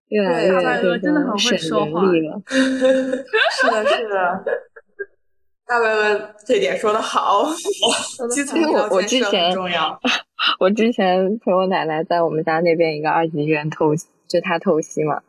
[0.10, 4.44] 越来越真的很会说话了， 是的，是的，
[5.66, 7.46] 大白鹅这点说的好，
[8.30, 10.00] 基层医疗建设很重要。
[10.60, 13.94] 我之前陪我奶奶在我们家那边一个二级医院透，
[14.28, 15.22] 就她透析嘛，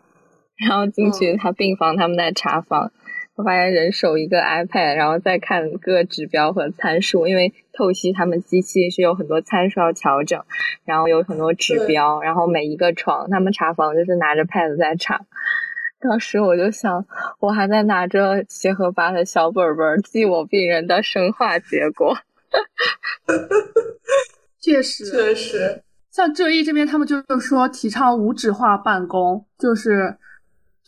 [0.68, 2.90] 然后进去她病房，他们在查房。
[3.40, 10.44] 我发现人手一个 iPad，然后再看各指标和参数，因为透析他们机器是有很多参数要调整，
[10.84, 15.22] 然后有很多指标，然后每一个床他们查房就是拿着 pad 在查。
[16.00, 17.06] 当时我就想，
[17.38, 22.18] 我还在拿着协和八的小本本记我病人的生化结果。
[24.60, 30.18] 确实，确实，像浙医这边，他们就是说提倡无纸化办公，就是。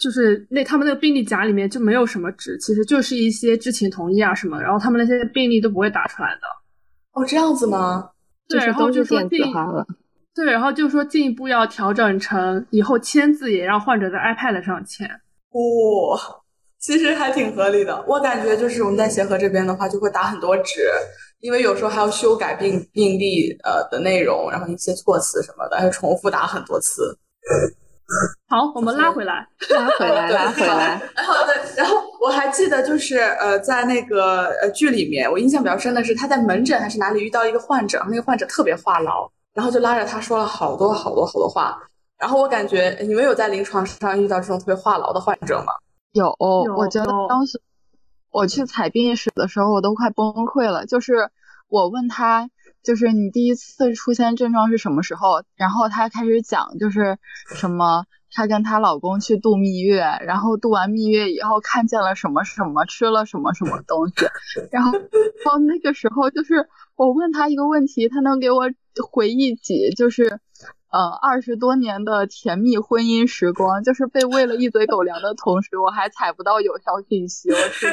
[0.02, 6.40] 就是那他们那个病历夹里面就没有什么纸，其实就是一些知情同意啊什么，然后他们那些病历都不会打出来的。
[7.12, 8.10] 哦，这样子吗？
[8.48, 9.86] 对，然后就说电子化了。
[10.34, 15.06] 对，然后就说进一步要调整成以后签字也让患者在 iPad 上签。
[15.50, 16.18] 哦，
[16.80, 18.04] 其实还挺合理的。
[18.08, 20.80] 我感觉就是我们在协和这边的话，就会打很多纸，
[21.40, 27.16] 因为有时候还要修改病病历呃的内容，然后一些措辞什么的，还重复打很多次。
[28.48, 31.00] 好，我们拉回来，拉回来， 拉回来。
[31.16, 39.30] 然后对，然后我还记得就是呃，在那个呃剧里面，我印象比较深的是他在门诊还是哪里遇到一个患者，那个患者特别话痨。
[39.54, 41.78] 然后就拉着他说了好多好多好多话，
[42.18, 45.74] 然后我感觉你们有在临床上遇到这种特别话痨的患者吗？
[46.12, 47.60] 有，我觉得当时
[48.30, 50.86] 我去采病史的时候，我都快崩溃了。
[50.86, 51.28] 就是
[51.68, 52.48] 我问他，
[52.82, 55.42] 就是你第一次出现症状是什么时候？
[55.56, 57.18] 然后她开始讲，就是
[57.54, 64.14] 什么她跟她老公去度蜜月，然后度完蜜月以后看见了什么什么，吃了什么什么东西，
[64.70, 66.68] 然后到那个时候就是。
[66.94, 68.64] 我问她一个问题，她能给我
[69.10, 70.38] 回忆起就是，
[70.92, 77.50] 呃，二十多年的甜蜜婚姻时光，就是被喂了一嘴狗粮的同时，我还采不到有效信息。
[77.50, 77.86] 我是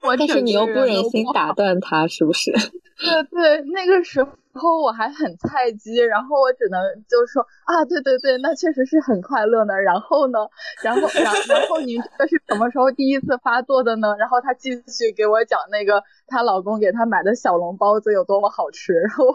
[0.06, 2.50] 我但是你又不忍心打断他，是不是？
[3.00, 4.22] 对对，那个时
[4.52, 6.78] 候我还很菜鸡，然后我只能
[7.08, 9.74] 就说啊，对对对，那确实是很快乐呢。
[9.74, 10.38] 然后呢，
[10.82, 14.16] 然后然然后您这是什么时候第一次发作的呢？
[14.18, 19.34] 然后她继续给我讲那个她老公给她买的小笼包子有多么好吃，然后我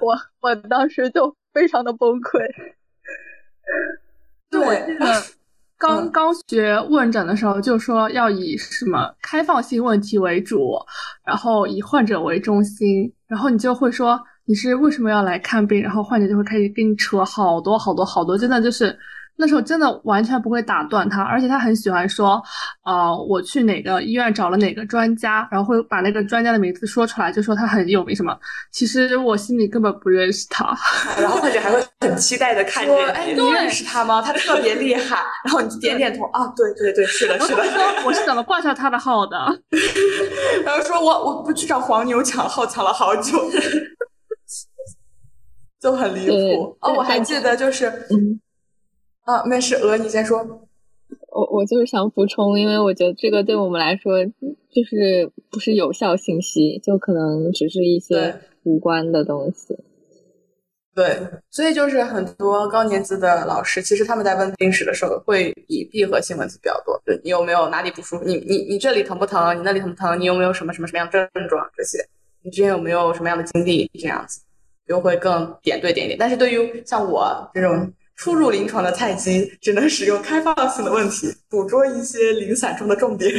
[0.00, 2.40] 我我当时就非常的崩溃。
[4.50, 5.37] 对。
[5.78, 10.74] 刚刚学问诊的时候就说要以什么开放性问题为主，
[11.24, 18.98] 然后以患者为中心，然后你就会说你是为什么要来看病，然后患者就会开始跟你扯好多好多好多，真的就是。
[19.40, 22.42] 那时候真的完全不会打断他，而且他很喜欢说，
[22.84, 28.36] 呃，我去哪个医院找了哪个专家，然后会把那个专家的名字说出来，就说他很有名什么。
[28.72, 30.76] 其实我心里根本不认识他，
[31.22, 34.20] 然后患者还会很期待的看着你，哎，你认识他吗？
[34.20, 35.22] 他特别厉害。
[35.44, 37.62] 然后你就点点头，啊，对对对，是的，是的。
[38.04, 39.36] 我是怎么挂上他的号的？
[40.66, 43.38] 然后说我我不去找黄牛抢号，抢了好久，
[45.80, 46.76] 就很离谱。
[46.80, 48.40] 哦，我还记得就是，嗯。
[49.28, 50.38] 啊，没事，鹅，你先说。
[51.30, 59.76] 我我就是想补充，因为我觉得这个对我们来说就是不是有效信息，就可能只是一些无关的东西。
[60.94, 61.20] 对，
[61.50, 66.98] 所以就是很多高年级的老师，其实他们在问病史的时候，会以闭合性问题比较多。
[67.04, 68.24] 对你有没有哪里不舒服？
[68.24, 69.54] 你你你这里疼不疼？
[69.58, 70.18] 你那里疼不疼？
[70.18, 71.70] 你有没有什么什么什么样的症状？
[71.76, 71.98] 这些，
[72.40, 73.90] 你之前有没有什么样的经历？
[74.00, 74.40] 这样子
[74.86, 76.18] 就会更点对点一点。
[76.18, 77.92] 但是对于像我这种。
[78.18, 83.32] 初入临床的菜鸡只能使用开放性的问题捕捉一些零散中的重点。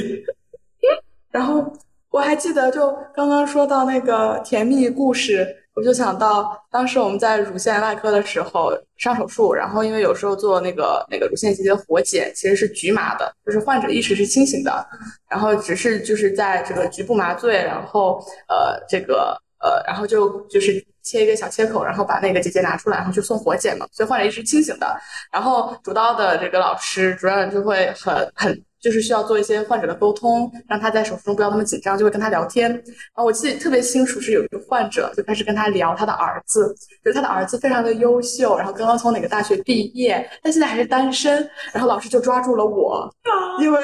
[1.29, 1.71] 然后
[2.09, 14.87] 我还记得，就刚刚说到那个甜蜜故事，我就想到当时我们在乳腺外科的时候上手术，然后因为有时候做那个那个乳腺结节活检其实是局麻的，就是患者意识是清醒的，
[15.29, 18.17] 然后只是就是在这个局部麻醉，然后
[18.47, 20.85] 呃这个呃然后就就是。
[21.01, 23.87] 切一个小切口，然后把那个结节拿出来，然后去送活检嘛。
[23.91, 24.95] 所以患者一直清醒的。
[25.31, 32.69] 然后主刀的这个老师主任就会很很就是需要做一些患者的沟通，让他在手术中不要那么紧张，就会跟他聊天。
[32.69, 32.83] 然
[33.15, 41.49] 后我记得特别清楚，是有一个患者就开始跟他聊他的儿子，就是他的儿子非常的优秀，然后刚刚从哪个大学毕业，但现在还是单身。
[41.73, 43.09] 然后老师就抓住了我，
[43.59, 43.79] 因为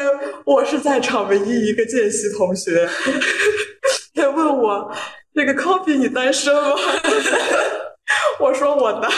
[0.46, 2.88] 我是在场唯一一个见习同学，
[4.14, 4.92] 他问我。
[5.36, 6.72] 那个 copy 你单身吗？
[8.40, 9.10] 我说我的，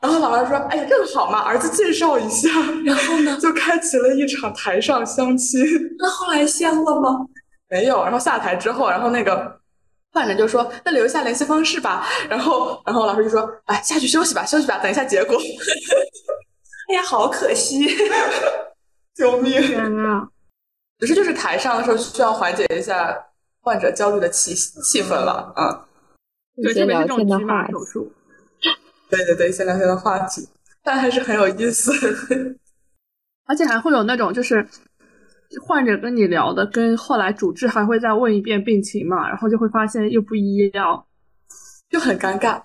[0.00, 2.48] 然后老师说：“哎呀，正好嘛，儿子介绍一下。”
[2.84, 5.60] 然后呢，就开启了一场台上相亲。
[5.98, 7.26] 那后来相了吗？
[7.68, 8.02] 没有。
[8.04, 9.60] 然后下台之后，然后那个
[10.12, 15.36] 患者就说：“那留下联系方式吧。”然后，然后老师就说：“哎，下去休息吧，休息吧，等一下结果。
[16.90, 17.88] ”哎呀，好可惜！
[19.16, 19.60] 救命！
[19.62, 20.28] 天呐！
[21.00, 23.16] 只是就是台上的时候需要缓解一下。
[23.64, 25.88] 患者焦虑的气气氛了，啊，
[26.62, 28.12] 对，特别是这种局麻手术，
[29.08, 30.46] 对对对，先聊天的话题，
[30.82, 31.90] 但还是很有意思，
[33.48, 34.68] 而且还会有那种就是
[35.66, 41.06] 患者跟你聊的，跟后来主治还会再问一遍病情嘛，然后就会发现又不一样，
[41.88, 42.60] 就很尴尬，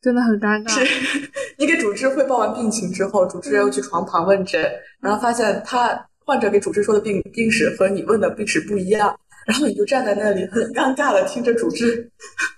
[0.00, 0.70] 真的很尴尬。
[0.70, 4.66] 是你给主治汇报完病情之后，主治又去床旁问诊，
[5.02, 9.14] 然后发现他患者给主治说的病病史和你问的病史不一样。
[9.48, 12.10] 然后你就站在那里，很尴尬的听着主治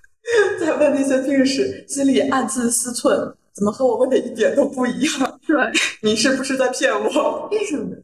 [0.58, 5.38] 在问那些病史，心里暗自思忖：怎么和我问的一点都不一样？
[5.46, 5.56] 对，
[6.02, 7.48] 你是不是在骗我？
[7.52, 7.94] 为什么？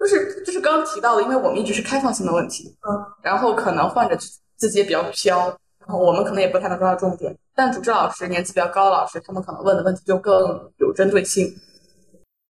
[0.00, 2.90] 就是就是刚刚提到的，因为我们一直是开放性的问题，嗯，
[3.22, 4.16] 然后可能患者
[4.56, 5.46] 自己也比较飘，
[5.78, 7.36] 然后我们可能也不太能抓到重点。
[7.54, 10.34] 但主治老师年纪比较高的老师，他们可能问的问题就更
[10.78, 11.54] 有针对性，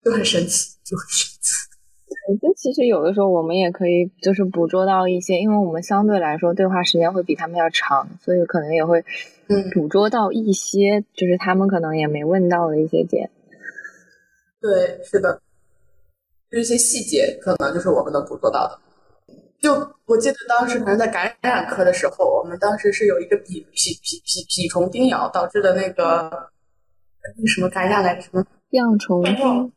[0.04, 1.63] 就很神奇，就很神奇。
[2.42, 9.04] 这其实有的时候我们也可以就是捕捉到一些，因为我们相对来说对话时间会比他们要长，所以可能也会
[9.48, 13.30] 嗯捕捉到一些就是他们可能也没问到的一些点。
[14.62, 15.42] 对，是的，
[16.50, 18.80] 就一些细节可能就是我们能捕捉到的。
[19.60, 19.74] 就
[20.06, 26.04] 我记得当时可能在感染科的时候，我们当时是有一个蜱蜱蜱蜱蜱虫叮咬导致的那个
[27.24, 28.22] 那个什么感染来着？
[28.24, 28.46] 什么？
[28.72, 29.72] 恙虫病、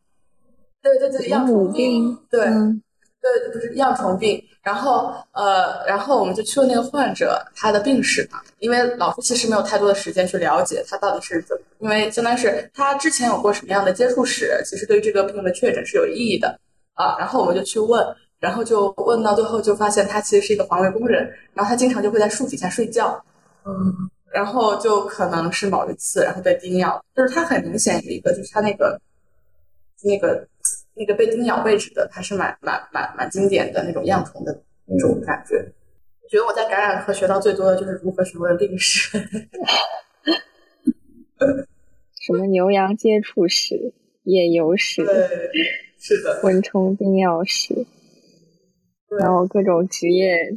[0.99, 2.45] 对对对，恙虫病，对。
[2.45, 2.83] 嗯
[3.19, 16.57] 对，不是恙虫病，然后呃，然后我们就去问那个患者他的病史嘛，因为老师其实没有太多的时间去了解他到底是怎么，因为相当于是他之前有过什么样的接触史，其实对于这个病的确诊是有意义的
[16.95, 17.17] 啊。
[17.19, 18.07] 然后我们就去问，
[18.39, 23.21] 然后就问到最后就发现他其实是一个环卫工人，然后他经常就会在树底下睡觉，
[23.65, 23.93] 嗯，
[24.33, 29.01] 然后就可能是某一次然后被叮咬，就是他很明显有一个就是他那个
[30.05, 30.49] 那个。
[30.99, 35.55] 那个被叮咬位置的，还是蛮蛮蛮蛮经典的那种恙虫的那种感觉。
[36.23, 39.19] 我觉得我在感染科学到最多的就是如何询问病史，
[42.19, 43.93] 什么牛羊接触史、
[44.23, 45.29] 野游史、对，
[45.99, 47.87] 是的，蚊虫叮咬史，
[49.21, 50.57] 然后各种职业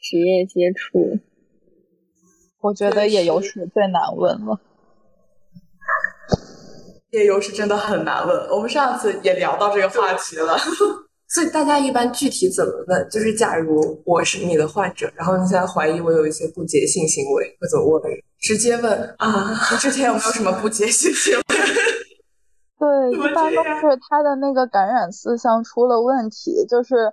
[0.00, 1.20] 职业接触。
[2.60, 4.60] 我觉得野游史最难问了。
[7.14, 10.58] 夜游是真的很难问，我们上次也聊到这个话题了。
[11.30, 13.08] 所以大家一般具体怎么问？
[13.08, 18.02] 就是假如我是你的患者，然后你现在怀疑我有一些不洁性行为，会怎么问？
[18.40, 21.42] 直接问啊，你之前有没有什么不洁性行为？
[22.78, 27.12] 对，一般都是他的那个感染思想出了问题，就是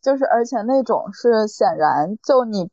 [0.00, 2.70] 就是，而且那种是显然就你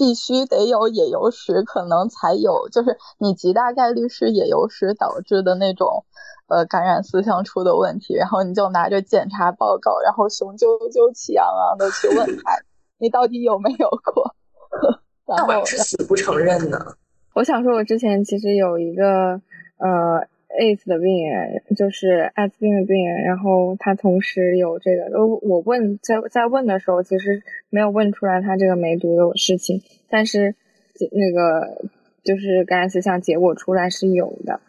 [0.00, 6.06] 必须得有野游史，可能才有，就是你极大概率是野游史导致的那种。
[6.52, 12.58] 呃，感染思想出的问题，然后你就拿着检查报告，然后雄赳赳气昂昂的去问他，
[12.98, 14.34] 你到底有没有过？
[15.28, 16.76] 然后是死不承认呢？
[17.34, 19.40] 我想说，我之前其实有一个
[19.78, 20.26] 呃
[20.58, 30.54] AIDS 的病人，就是艾滋病的病人，然后他同时有这个，我我问在在问的时候，其实没有问出来他这个梅毒的事情，但是
[31.12, 31.84] 那个
[32.24, 34.60] 就是感染思想结果出来是有的。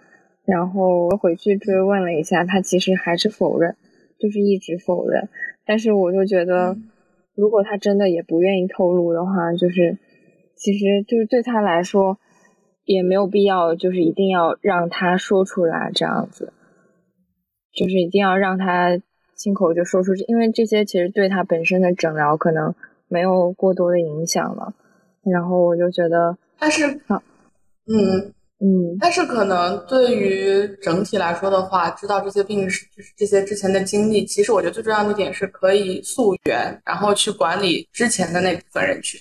[0.44, 3.76] 然后回去追问了一下，他其实还是否认，
[4.20, 5.30] 就是一直否认。
[5.66, 6.76] 但是我就觉得，
[7.36, 9.98] 如果他真的也不愿意透露的话，就是
[10.56, 12.18] 其实就是对他来说
[12.86, 16.54] 也没有必要，就是一定要让他说出来这样子，
[17.74, 19.00] 就是一定要让他
[19.36, 22.74] 亲口就说出去，因为这些其实对他本身的诊疗可能
[23.08, 24.74] 没有过多的影响了。
[25.24, 26.86] 然后我就觉得，但是，
[27.88, 28.34] 嗯。
[28.64, 39.20] 嗯，但是可能对于整体来说的话，知道这些病史，就是这些之前的经历，其实我觉得最重要的一点是可以溯源，然后去管理之前的那部分人群。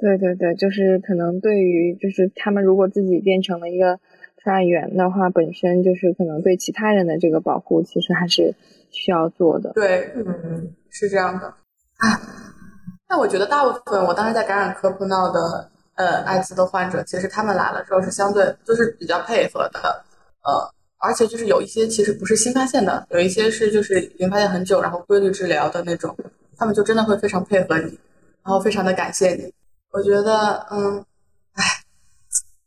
[0.00, 3.98] 对对对，就是可能对于就是他们如果自己变成了一个
[4.42, 8.54] 传染源的话，本身就是可能对其他人的这个保护，其实还是
[8.90, 9.72] 需要做的。
[9.74, 11.46] 对，嗯，是这样的。
[11.46, 12.20] 啊，
[13.08, 15.70] 那我觉得大部分我当时在感染科碰到的。
[15.98, 19.80] 呃，艾滋的患者其实他们来了之后是相对就是比较配合的，
[20.44, 26.16] 呃，而且就是有一些其实不是新发现的，有一些是就是已经发现很久，然后规律治疗的那种，
[26.56, 27.98] 他们就真的会非常配合你，
[28.44, 29.52] 然后非常的感谢你。
[29.90, 31.04] 我觉得，嗯，
[31.54, 31.64] 唉，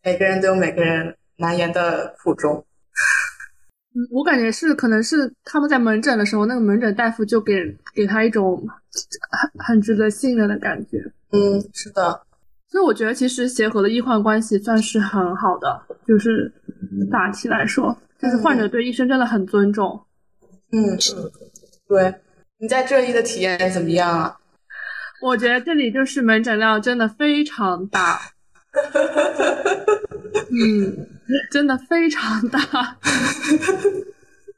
[0.04, 2.66] 每个人都有每个人难言的苦衷。
[3.94, 7.54] 嗯，我感觉是可能是他们在门诊的时候，那个门诊大夫就给
[7.94, 8.58] 给他一种
[9.30, 10.98] 很很值得信任的感觉。
[11.32, 12.22] 嗯，是的。
[12.70, 16.52] 所以我觉得，其实协和的医患关系算是很好的，就是
[17.12, 20.06] 大体来说，就是患者对医生真的很尊重。
[20.72, 20.98] 嗯，
[21.88, 22.16] 对。
[22.58, 24.38] 你在这医的体验怎么样啊？
[25.22, 28.20] 我觉得这里就是门诊量真的非常大。
[30.52, 31.08] 嗯，
[31.52, 32.60] 真的非常大，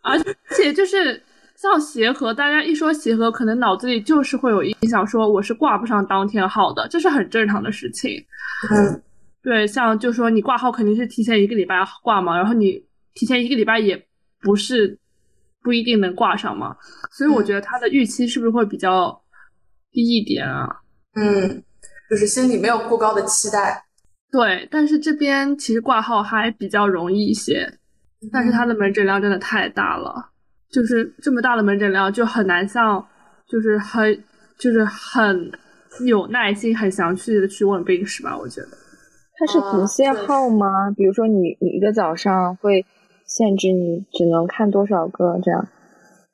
[0.01, 0.17] 而
[0.55, 1.21] 且就是。
[1.55, 8.21] 像协和，大家一说协和，可能脑子里就是会有印象，说我是挂不上当天号的，这是很正常的事情。
[8.69, 9.01] 嗯，
[9.41, 12.83] 对，像就说你挂号肯定是提前一个礼拜挂嘛，然后你
[13.13, 14.05] 提前一个礼拜也
[14.41, 14.99] 不是
[15.61, 16.75] 不一定能挂上嘛，
[17.11, 19.22] 所以我觉得他的预期是不是会比较
[19.93, 20.67] 低一点啊？
[21.15, 21.63] 嗯，
[22.09, 23.85] 就是心里没有过高的期待。
[24.31, 27.71] 对，但是这边其实挂号还比较容易一些。
[28.31, 30.31] 但是它的门诊量真的太大了，
[30.71, 33.05] 就是这么大的门诊量就很难像，
[33.47, 34.23] 就是很
[34.57, 35.51] 就是很
[36.05, 38.37] 有耐心、很详细的去问病史吧？
[38.37, 38.69] 我觉得
[39.37, 40.89] 它是不限号吗？
[40.95, 42.85] 比如说你你一个早上会
[43.27, 45.67] 限制你只能看多少个这样，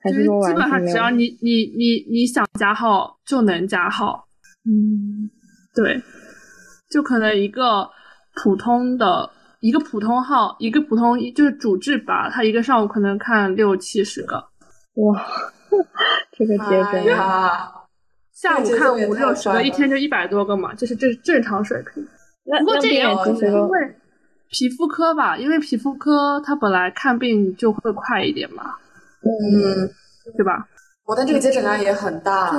[0.01, 4.25] 还是说基本上只要你你你你想加号就能加号？
[4.65, 5.29] 嗯，
[5.75, 6.01] 对，
[6.89, 7.89] 就可能一个
[8.35, 9.31] 普通的。
[9.61, 14.37] 一个普通号，一个普通就是主治吧，他一个上午可能看六七十个，
[14.93, 15.21] 哇，
[16.31, 17.69] 这个节奏呀！
[18.31, 22.01] 下午看五六十个，一天就一百多个嘛，这是正正常水平。
[22.59, 23.95] 不过这也因为
[24.49, 28.63] 皮肤科吧，因为皮肤科他本来看病就会快一点嘛，
[29.21, 29.89] 嗯，
[30.37, 30.67] 对吧？
[31.05, 32.51] 我的这个接诊量也很大，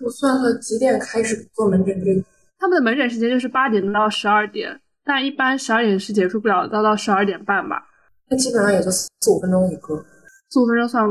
[0.00, 1.94] 我算了几点开始做门诊？
[2.04, 2.24] 这
[2.58, 4.80] 他们的门诊时间就是八点到十二点。
[5.02, 7.82] 但一般十二点是结束不了，到到十二点半吧。
[8.28, 10.04] 那基本上也就四五分钟一个，
[10.50, 11.04] 四五分钟算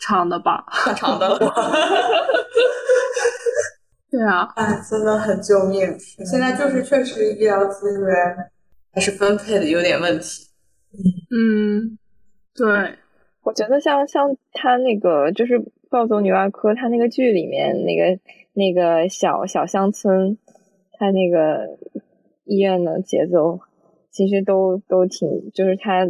[0.00, 0.64] 长的吧？
[0.72, 1.38] 算长的了。
[4.10, 5.96] 对啊，哎，真的很救命。
[6.24, 8.10] 现在就是确实医疗资源
[8.92, 10.48] 还是分配的有点问题。
[11.30, 11.98] 嗯，
[12.54, 12.98] 对，
[13.44, 18.18] 我觉得像像他那个就是《暴走女外科》他那个剧里面那个
[18.54, 20.36] 那个小小乡村，
[20.98, 21.78] 他那个。
[22.46, 23.58] 医院的节奏
[24.10, 26.06] 其实都都挺，就是他，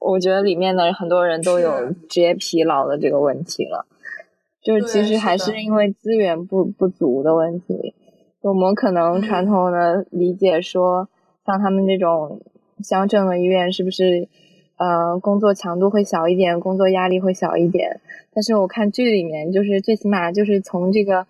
[0.00, 3.86] 我觉得里面的很多人都有职业疲劳的这个问题了，
[4.60, 7.94] 就是其实还是因为资源不不足的问题。
[8.40, 11.08] 我们可能传统的理解说，
[11.46, 12.40] 像他们这种
[12.82, 14.28] 乡镇的医院，是不是
[14.76, 18.00] 呃工作强度会小一点，工作压力会小一点？
[18.34, 21.26] 但是我看剧里面，就是最起码就是从这个。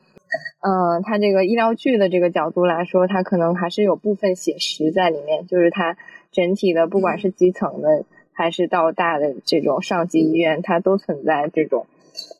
[0.61, 5.47] 嗯，它这个医疗剧的这个角度来说，它可能还是有部分写实在里面。
[5.47, 5.97] 就是它
[6.33, 11.87] 整体的，不管是基层的还是到大的这种上级医院，它都存在这种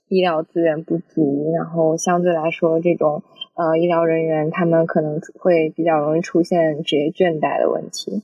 [0.09, 3.23] 医疗资源不足，然后相对来说，这种
[3.55, 8.21] 呃医疗人员他们可能会比较容易出现职业倦怠的问题。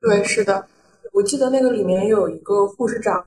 [0.00, 0.66] 对，是的，
[1.12, 3.24] 我记得那个里面有一个护士长，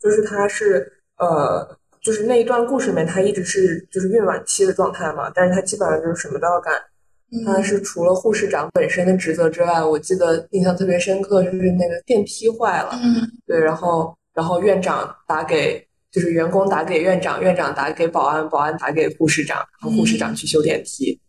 [0.00, 1.76] 就是他是呃。
[2.02, 6.72] 就是那一段故事里面，他一直是就是孕晚期的状态嘛，但是他基本上就是什么都要干。
[7.44, 12.92] 他是除了护士长本身的职责之外，我记得印象特别深刻就是那个电梯坏了，
[13.44, 21.20] 对，然后然后院长打给就是员工打给院长，院长打给保安，保安打给护士长，然后护士长去修电梯，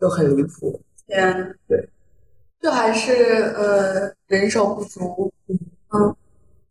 [0.00, 0.80] 就很离谱。
[1.06, 1.86] 天，对，
[2.60, 3.12] 这还是
[3.56, 6.16] 呃人手不足，嗯，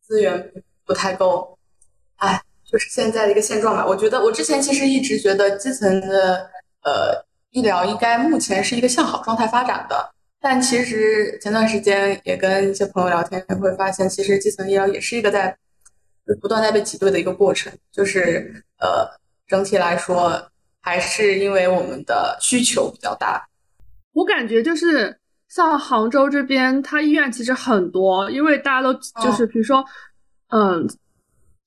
[0.02, 0.52] 资源
[0.86, 1.58] 不太够，
[2.18, 2.42] 哎。
[2.68, 3.86] 就是现在的一个现状吧。
[3.86, 6.50] 我觉得我之前其实一直觉得基层的
[6.84, 10.12] 呃医疗应该目前是一个向好状态发展的，
[10.42, 15.56] 但其实前段时间也跟一些朋友聊天，会发现其实基层医疗也是一个在
[16.42, 17.72] 不断在被挤兑的一个过程。
[17.92, 19.08] 就是呃
[19.48, 20.50] 整体来说，
[20.82, 23.48] 还是因为我们的需求比较大。
[24.14, 25.16] 我感觉就是
[25.56, 29.86] 像杭州这边，它医院其实很多，因为大家都就是比如说
[30.50, 30.86] 嗯。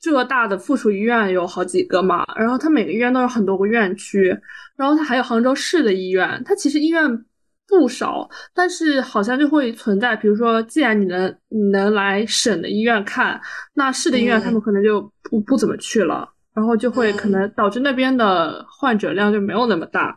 [0.01, 4.29] 浙大的附属医院有好几个嘛，然后它每个医院都有很多个院区，
[4.77, 7.25] 然后它还有杭州市的医院，它其实医院
[7.67, 13.41] 不少，但是好像就会存在，比如说，既然你能你能来省的医院看，
[13.75, 20.17] 那市的医院他们可能就不不怎么去了，然后就会可能导致那边的患者量就没有那么大。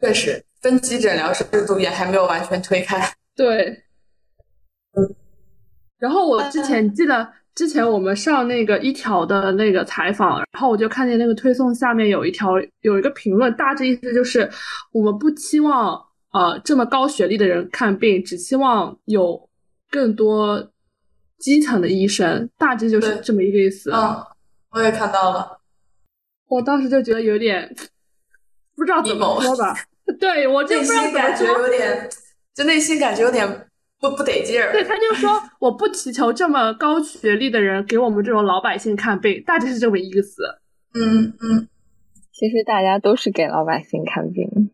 [0.00, 3.12] 确实，分级诊疗制度也还没有完全推开。
[3.36, 3.84] 对，
[4.92, 5.14] 嗯，
[5.98, 7.32] 然后我之前记得。
[7.54, 12.52] 之前我们上那个一条的那个采访，然后我就看见那个推送下面有一条
[12.82, 14.48] 有一个评论，大致意思就是
[14.92, 16.00] 我们不期望
[16.30, 19.50] 呃这么高学历的人看病，只期望有
[19.90, 20.70] 更多
[21.40, 23.90] 基层的医生，大致就是这么一个意思。
[23.90, 24.24] 嗯，
[24.70, 25.58] 我也看到了，
[26.46, 27.74] 我当时就觉得有点
[28.76, 29.74] 不知道怎么说吧，
[30.20, 32.08] 对我就不知道怎么说，有点
[32.54, 33.64] 就内心感觉有点。
[34.00, 40.44] 不不得劲儿，对，他就说我不祈求这么高学历的人给我们这种老百姓看病，大致是这么意思。
[40.94, 41.66] 嗯嗯，
[42.32, 44.70] 其实大家都是给老百姓看病，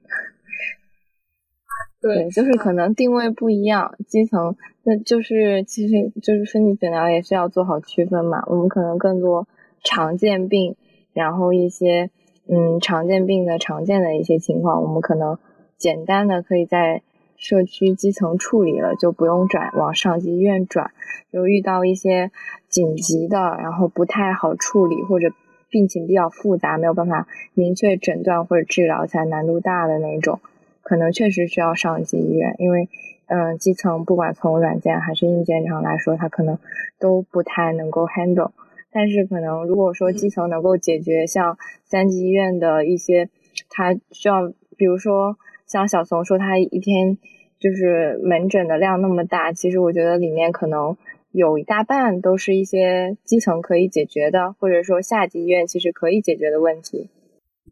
[2.03, 8.43] 对，就是可能定位不一样，基层那就是其实就是身体诊疗也是要做好区分嘛。
[8.47, 9.49] 我们可能更多
[9.83, 10.77] 常见病，
[11.15, 12.11] 然后一些
[12.49, 15.39] 嗯常见病的常见的一些情况，我们可能
[15.77, 17.03] 简单的可以在。
[17.37, 20.93] 社区基层处理了就不用转往上级医院转，
[21.33, 22.31] 就遇到一些
[22.69, 25.31] 紧急的，然后不太好处理或者
[25.69, 30.41] 病情比较复杂，没有办法明确诊断或者治疗起来难度大的那种，
[30.83, 32.89] 可能确实需要上级医院，因为
[33.27, 36.57] 嗯，基层不管从软件还是硬件上来说，它可能
[37.01, 38.53] 都不太能够 handle。
[38.95, 43.29] 但是可能如果说基层能够解决像三级医院的一些，
[43.69, 45.37] 他需要，比如说
[45.67, 47.19] 像小松说他一天
[47.59, 50.97] 就是门诊的量那么大，其实我觉得里面可能
[51.33, 57.11] 有一大半都是一些基层可以解决的，或者说下级医院其实可以解决的问题。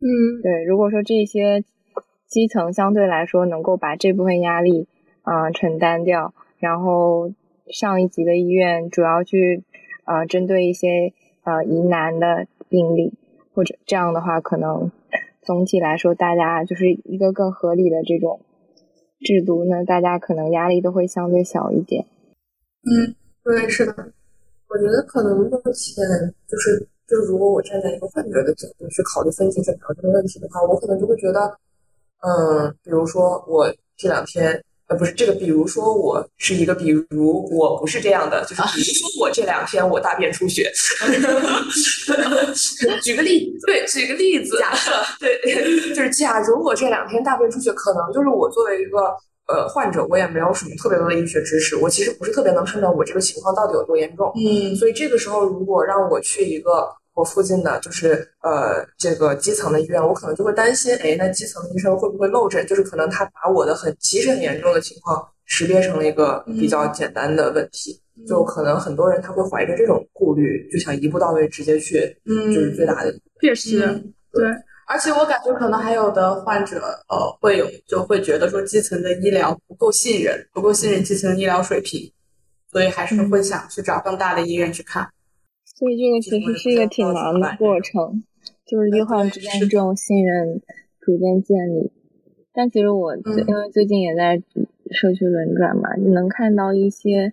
[0.01, 1.65] 嗯，对，如果说这些
[2.27, 4.89] 基层相对来说能够把这部分压力。
[5.25, 7.31] 嗯，承担掉，然后
[7.69, 9.63] 上一级的医院主要去
[10.05, 11.13] 呃针对一些
[11.45, 13.15] 呃疑难的病例，
[13.55, 14.91] 或者这样的话，可能
[15.43, 18.41] 总体来说大家就是一个更合理的这种
[19.21, 22.07] 制度，那大家可能压力都会相对小一点。
[22.85, 23.93] 嗯，对，是的，
[24.69, 26.05] 我觉得可能目前
[26.49, 31.41] 就是就是如果我站在一个患者的角度去考虑分级诊疗这个问题的话，我可能就会觉得，
[32.21, 34.63] 嗯，比如说我这两天。
[34.99, 37.05] 不是这个，比如说我是一个，比如
[37.57, 40.73] 我不是这样的，就是比如说我这两天我大便出血，
[43.03, 44.91] 举个例子，对，举个例子，假设，
[45.21, 45.39] 对，
[45.95, 49.15] 就是假如我这两天大便出血，可能就是我作为一个
[49.49, 56.89] 呃患者，我也没有什么特别多的医学知识，我其实不是特别能判断我这个情况到底有多严重，嗯，所以这个时候如果让我去一个。
[57.15, 62.67] 我附近的就是呃这个基层的医院，我可能就会担心，哎，那基层的医生会不会漏诊？
[62.67, 73.79] 就是可能他把我的很其实很严重的情况识别成了一个比较简单的问题，就可能很多人他会怀着这种顾虑，就想一步到位直接去，嗯，就是最大的确实，
[74.33, 74.43] 对。
[74.85, 82.13] 而且我感觉可能还有的患者呃会有就会觉得说基层的医疗不够信任，不够信任基层医疗水平，
[82.71, 85.09] 所以还是会想去找更大的医院去看。
[85.75, 88.23] 所以这个其实是一个挺难的过程，
[88.67, 90.61] 就是医患之间这种信任
[91.01, 91.91] 逐渐建立。
[92.55, 94.43] 但其实我因为最近也在
[94.91, 97.33] 社区轮转嘛，就能看到一些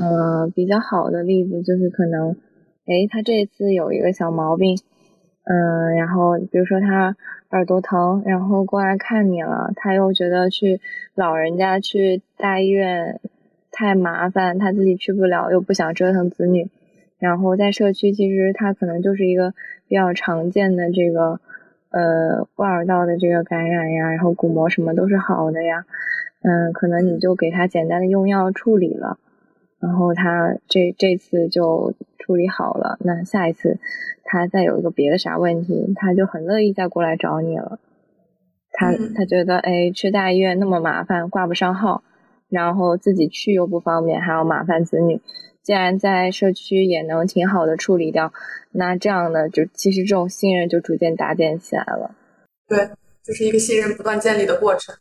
[0.00, 2.32] 呃比较好的例子，就是可能，
[2.84, 4.76] 哎，他这次有一个小毛病，
[5.44, 7.16] 嗯，然后比如说他
[7.50, 10.80] 耳朵疼，然后过来看你了，他又觉得去
[11.14, 13.20] 老人家去大医院
[13.70, 16.68] 太麻烦，他自己去不了，又不想折腾子女。
[17.18, 19.52] 然后在社区，其实它可能就是一个
[19.88, 21.40] 比较常见的这个，
[21.90, 25.84] 呃，外耳道的这个感染呀，然后鼓膜什么都是好的呀，
[26.42, 29.18] 嗯，可能你就给他简单的用药处理了，
[29.80, 33.78] 然后他这这次就处理好了，那下一次
[34.22, 37.80] 他再有一个别的啥问题，他就很乐意再过来找你了，
[38.70, 42.04] 他他觉得哎，去大医院那么麻烦，挂不上号，
[42.48, 45.20] 然后自己去又不方便，还要麻烦子女。
[45.68, 48.32] 既然在社区也能挺好的处理掉，
[48.72, 52.16] 那这样的就其实这种信任就逐渐搭建起来了。
[52.66, 52.88] 对，
[53.22, 54.94] 就是一个信任不断建立的过程。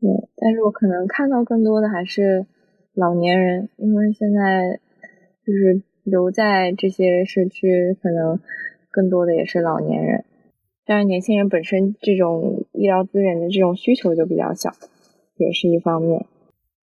[0.00, 2.46] 对，但是我可能看到更多的还是
[2.94, 4.80] 老年人，因为现在
[5.46, 8.40] 就是留在这些社区，可能
[8.90, 10.24] 更多的也是老年人。
[10.84, 14.72] 但是年轻人本身这种医疗资源的这种需求就比较小，
[15.36, 16.26] 也是一方面。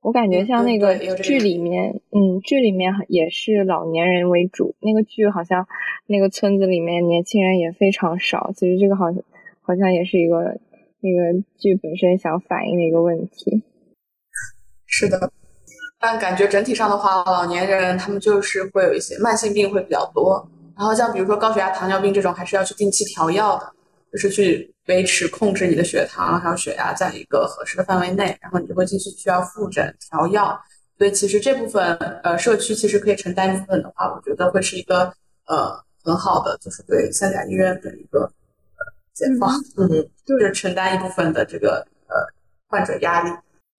[0.03, 4.75] 我感觉像那个剧里面，嗯，剧里面也是老年人为主。
[4.81, 5.65] 那个剧好像
[6.05, 8.51] 那个村子里面年轻人也非常少。
[8.53, 9.23] 其实这个好像
[9.61, 10.59] 好像也是一个
[10.99, 13.63] 那个剧本身想反映的一个问题。
[14.85, 15.31] 是的，
[15.99, 20.45] 但感觉整体上的话，老年人他们就是会有一些慢性病会比较多。
[20.77, 23.73] 然后像比如说高血压、糖尿病这种，还是要去定期调药的，
[24.13, 24.69] 就是去。
[24.87, 30.59] 维持控制你的血糖还有血压在一个合适的范围内，然后你就会继续需要复诊调药。
[30.97, 35.05] 所以其实这部分呃社区其实可以承担一部分的话，我觉得会是一个
[35.47, 38.83] 呃很好的，就是对三甲医院的一个呃
[39.13, 39.87] 解放，嗯，
[40.25, 42.15] 就是承担一部分的这个呃
[42.67, 43.29] 患者压力。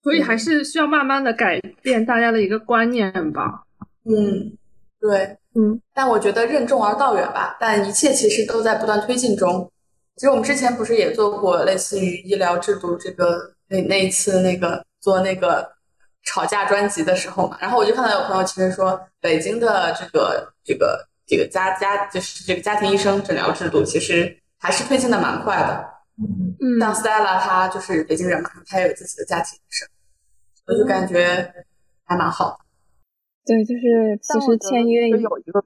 [0.01, 3.61] 所以还是需要慢慢的改变大家的一个观念吧。
[4.05, 4.57] 嗯，
[4.99, 9.71] 对，嗯，但我觉得任重而道远吧，但一切其实都在不断推进中。
[10.15, 15.69] 其实我们之前不是也做过类似于医疗制度这个那那一次那个做那个
[16.23, 25.85] 吵架专辑的时候嘛，然后我就看到有朋友其实说，北京的这个这个这个家家就是这个家庭医生诊疗制度，其实还是推进的蛮快的。
[26.17, 29.87] 嗯，像 Stella 她就是北京人嘛，她也有自己的家庭医生，
[30.67, 31.53] 我就感觉
[32.05, 32.57] 还蛮好。
[33.45, 35.63] 对，就是其实签约有一个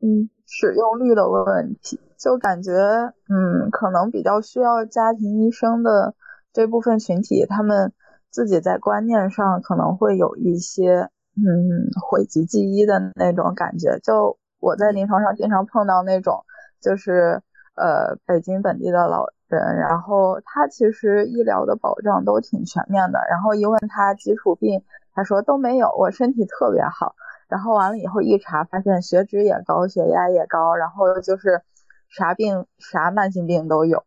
[0.00, 2.00] 嗯使用率的问题。
[2.18, 6.14] 就感觉，嗯，可能比较需要家庭医生的
[6.52, 7.92] 这部分群体，他们
[8.30, 13.98] 自己在观念上可能会有一些，嗯，讳疾忌医的那种感觉。
[14.02, 16.42] 就我在临床上经常碰到那种，
[16.80, 17.42] 就是
[17.76, 23.20] 呃，北京本地的老人，然后他其实医疗的保障都挺全面的。
[23.30, 24.82] 然后一问他基础病，
[25.14, 27.14] 他说都没有，我身体特别好。
[27.48, 31.62] 然后完了以后一查，发现血脂也高，血压也高，然后就是
[32.08, 34.04] 啥病啥慢性病都有。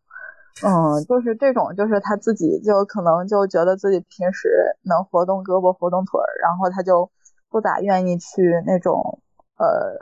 [0.62, 7.10] 嗯，就是这种，就是他自己就可能就觉得自己平时能活动胳膊活动腿儿，然后他就
[7.48, 9.20] 不咋愿意去那种
[9.56, 9.96] 呃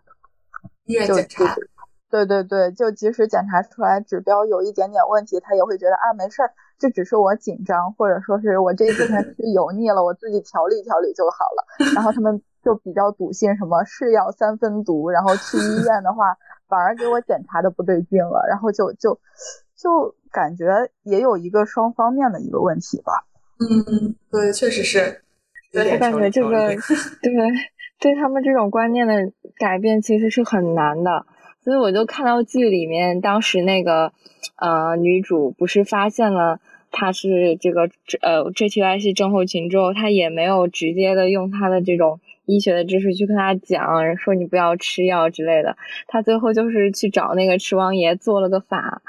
[0.84, 1.45] 医院检查。
[2.11, 11.93] 对对对，就即使检查出来指标有一点点问题，他也会觉得啊没事儿，这只是我紧张，或者说是我这几天吃油腻了，我自己调理调理就好了。
[11.95, 16.36] 然后他们就比较笃信什么是药三分毒，然后去医院的话
[16.68, 19.18] 反而给我检查的不对劲了，然后就就
[19.74, 23.24] 就感觉也有一个双方面的一个问题吧。
[23.58, 25.22] 嗯，对，确实是。
[25.72, 26.68] 我感觉这个
[27.22, 27.32] 对
[27.98, 29.14] 对他们这种观念的
[29.58, 31.24] 改变其实是很难的。
[31.60, 34.12] 所以我就看到剧里面，当时那个
[34.56, 36.60] 呃女主不是发现了
[36.90, 37.82] 她是这个
[38.22, 45.76] 呃这 T Y 是症候群之后，她也没有直接的用她的这种医学的知识去跟他讲，说你不要吃药之类的。
[46.09, 49.03] 他最后就是去找那个池王爷做了个法，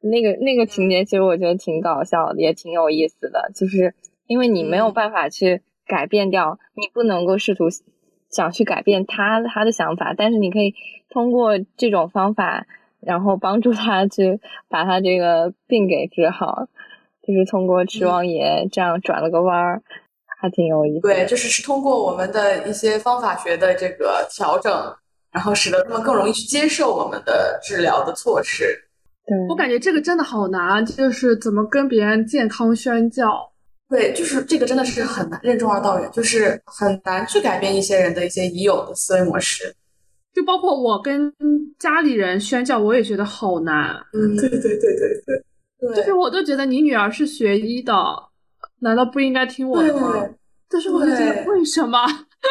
[0.00, 3.50] 那个那个情节其实我觉得挺搞笑的，也挺有意思的。
[3.54, 3.94] 就是
[4.28, 7.64] 因为你没有办法去改变掉，你不能够试图
[8.30, 10.74] 想去改变他他的想法，但是你可以。
[11.14, 12.66] 通过这种方法，
[12.98, 14.40] 然后帮助他去
[14.70, 16.68] 把他这个病给治好，
[17.22, 19.82] 就是通过池王爷这样转了个弯儿，
[20.42, 21.02] 还挺有意思。
[21.02, 24.72] 对，就是是通过我们的一些方法学的这个调整，
[25.30, 28.64] 然后使得他们更容易去接受我们的治疗的措施。
[29.24, 33.24] 对我感觉这个真的好难，就是怎么跟别人健康宣教。
[33.88, 39.72] 对，就是这个真的是很难，任重而道远，就是很难去改变一些人的一些已有的思维模式。
[40.34, 41.32] 就包括我跟
[41.78, 43.94] 家里人宣教，我也觉得好难。
[44.14, 44.88] 嗯，对对对对
[45.78, 47.94] 对，对就是我都觉得你女儿是学医的，
[48.82, 50.28] 难道不应该听我的吗？
[50.68, 51.98] 但是我就觉得为什么？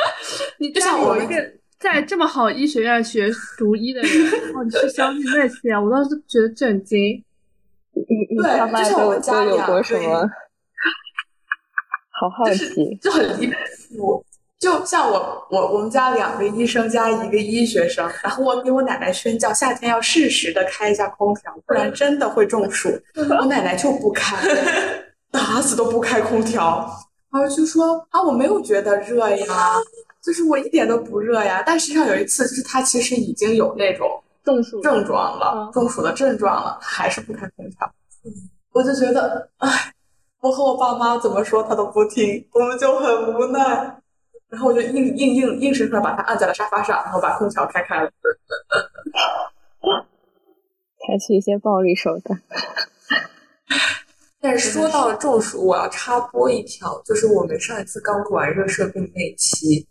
[0.60, 1.36] 你就像我一个
[1.80, 4.10] 在这么好医学院学读医的人，
[4.46, 7.24] 然后你去相信那些，我当时觉得震惊。
[7.94, 10.30] 你你他妈都都有过什么？
[12.12, 13.48] 好好奇，就很离
[13.98, 14.24] 谱。
[14.60, 22.88] 就像我我我们家两个医生加一个医学生，然后我给我奶奶宣教，夏天要适时的开一下空调，不然真的会中暑。
[23.40, 24.38] 我奶奶就不开，
[25.32, 26.88] 打死都不开空调，
[27.32, 29.76] 然后就说啊我没有觉得热呀，
[30.22, 31.64] 就是我一点都不热呀。
[31.66, 34.08] 但实际上有一次，就是他其实已经有那种
[34.44, 37.92] 中暑症状了，中暑的症状了，还是不开空调。
[38.74, 39.94] 我就觉得，哎，
[40.42, 43.98] 我和我爸妈怎么说他都不听，我们就很无奈。
[44.50, 48.12] 然后我就硬硬硬硬生生把他按在了沙发上，然后把空调开开了，
[51.08, 52.42] 采取一些暴力手段。
[54.42, 59.88] 但是说到了中暑，我要插播一条，就是我们上一次刚录完热射病那期，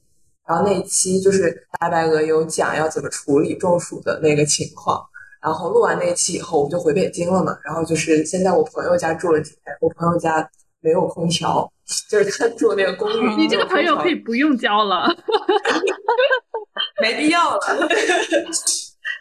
[0.46, 5.00] 然后那一期就是大白鹅有讲要怎么处理中暑的那个情况。
[5.40, 7.56] 然后录完那一期以后，我们就回北京了嘛。
[7.64, 10.46] 然后就是先在我朋友家住了几天，我朋友家
[10.80, 11.72] 没有空调。
[12.08, 15.08] 就是他住那个公寓，你这个朋友可以不用交了，
[17.02, 17.60] 没必要了。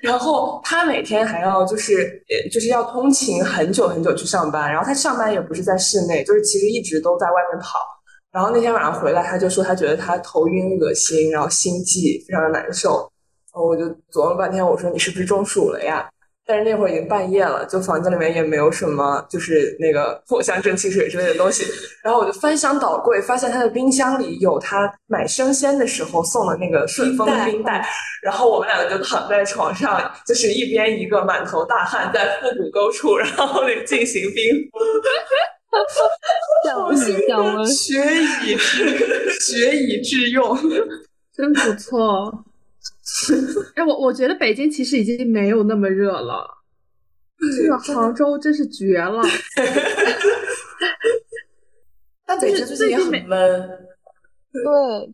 [0.01, 7.79] 然后他每天还要就是呃就是要通勤很久很久去上班，然后他上班也不是在室内，就是其实一直都在外面跑。
[8.31, 13.11] 然后那天晚上回来，他就说他觉得他头晕、恶心，然后心悸，非常的难受。
[13.51, 16.07] 然后我就琢磨半天，我说你是不是中暑了呀？
[16.49, 21.63] 但是那会儿已经半夜了，就房间里面也没有什么，就是那个藿香正气水之类的东西。
[22.03, 27.87] 然后我就翻箱倒柜，发现他的冰箱里有他买生鲜的时候送的那个顺丰冰袋。
[28.25, 34.79] 然后我们两个就躺在床上，就是一边一个满头大汗在腹股沟处，然后那进行冰敷。
[36.65, 36.97] 降温
[37.27, 38.03] 降温， 学
[38.43, 38.99] 以致
[39.39, 40.57] 学以致用，
[41.31, 42.43] 真不错。
[43.75, 46.47] 哎，我我觉得北京其实已经没有那么热了，
[47.57, 49.21] 这个杭州真是绝了。
[52.25, 53.29] 但北京最近也很闷。
[54.51, 54.63] 对，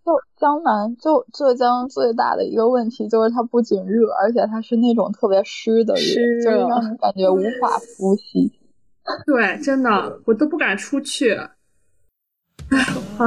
[0.06, 8.52] 就江南，就浙江最大的一个问题就是它不仅热，而且它是那种特别湿的热，就是让你感觉无法 呼吸。
[9.26, 11.34] 对，真的，我都不敢出去。
[12.70, 12.80] 哎，
[13.18, 13.26] 好，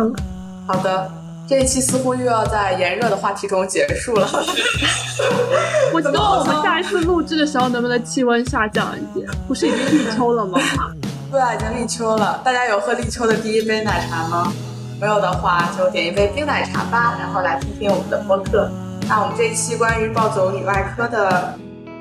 [0.66, 1.27] 好的。
[1.48, 4.28] 这一期似乎又要在炎热的话题中结束了。
[5.94, 9.26] 我希望我们下一次录制的时候能不能气温下降一点？
[9.48, 10.58] 不是已经立秋了吗？
[11.32, 12.40] 对啊，已经立秋了。
[12.44, 14.52] 大家有喝立秋的第一杯奶茶吗？
[15.00, 18.70] 没有的话就点一杯冰奶茶吧，然后来听听我们的播客。
[19.08, 21.54] 那我们这一期关于暴走女外科的。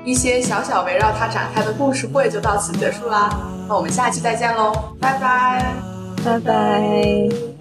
[0.04, 3.28] 一些小小围绕它展开的故事会就到此结束啦。
[3.68, 5.74] 那我们下期再见喽，拜拜，
[6.24, 7.57] 拜拜。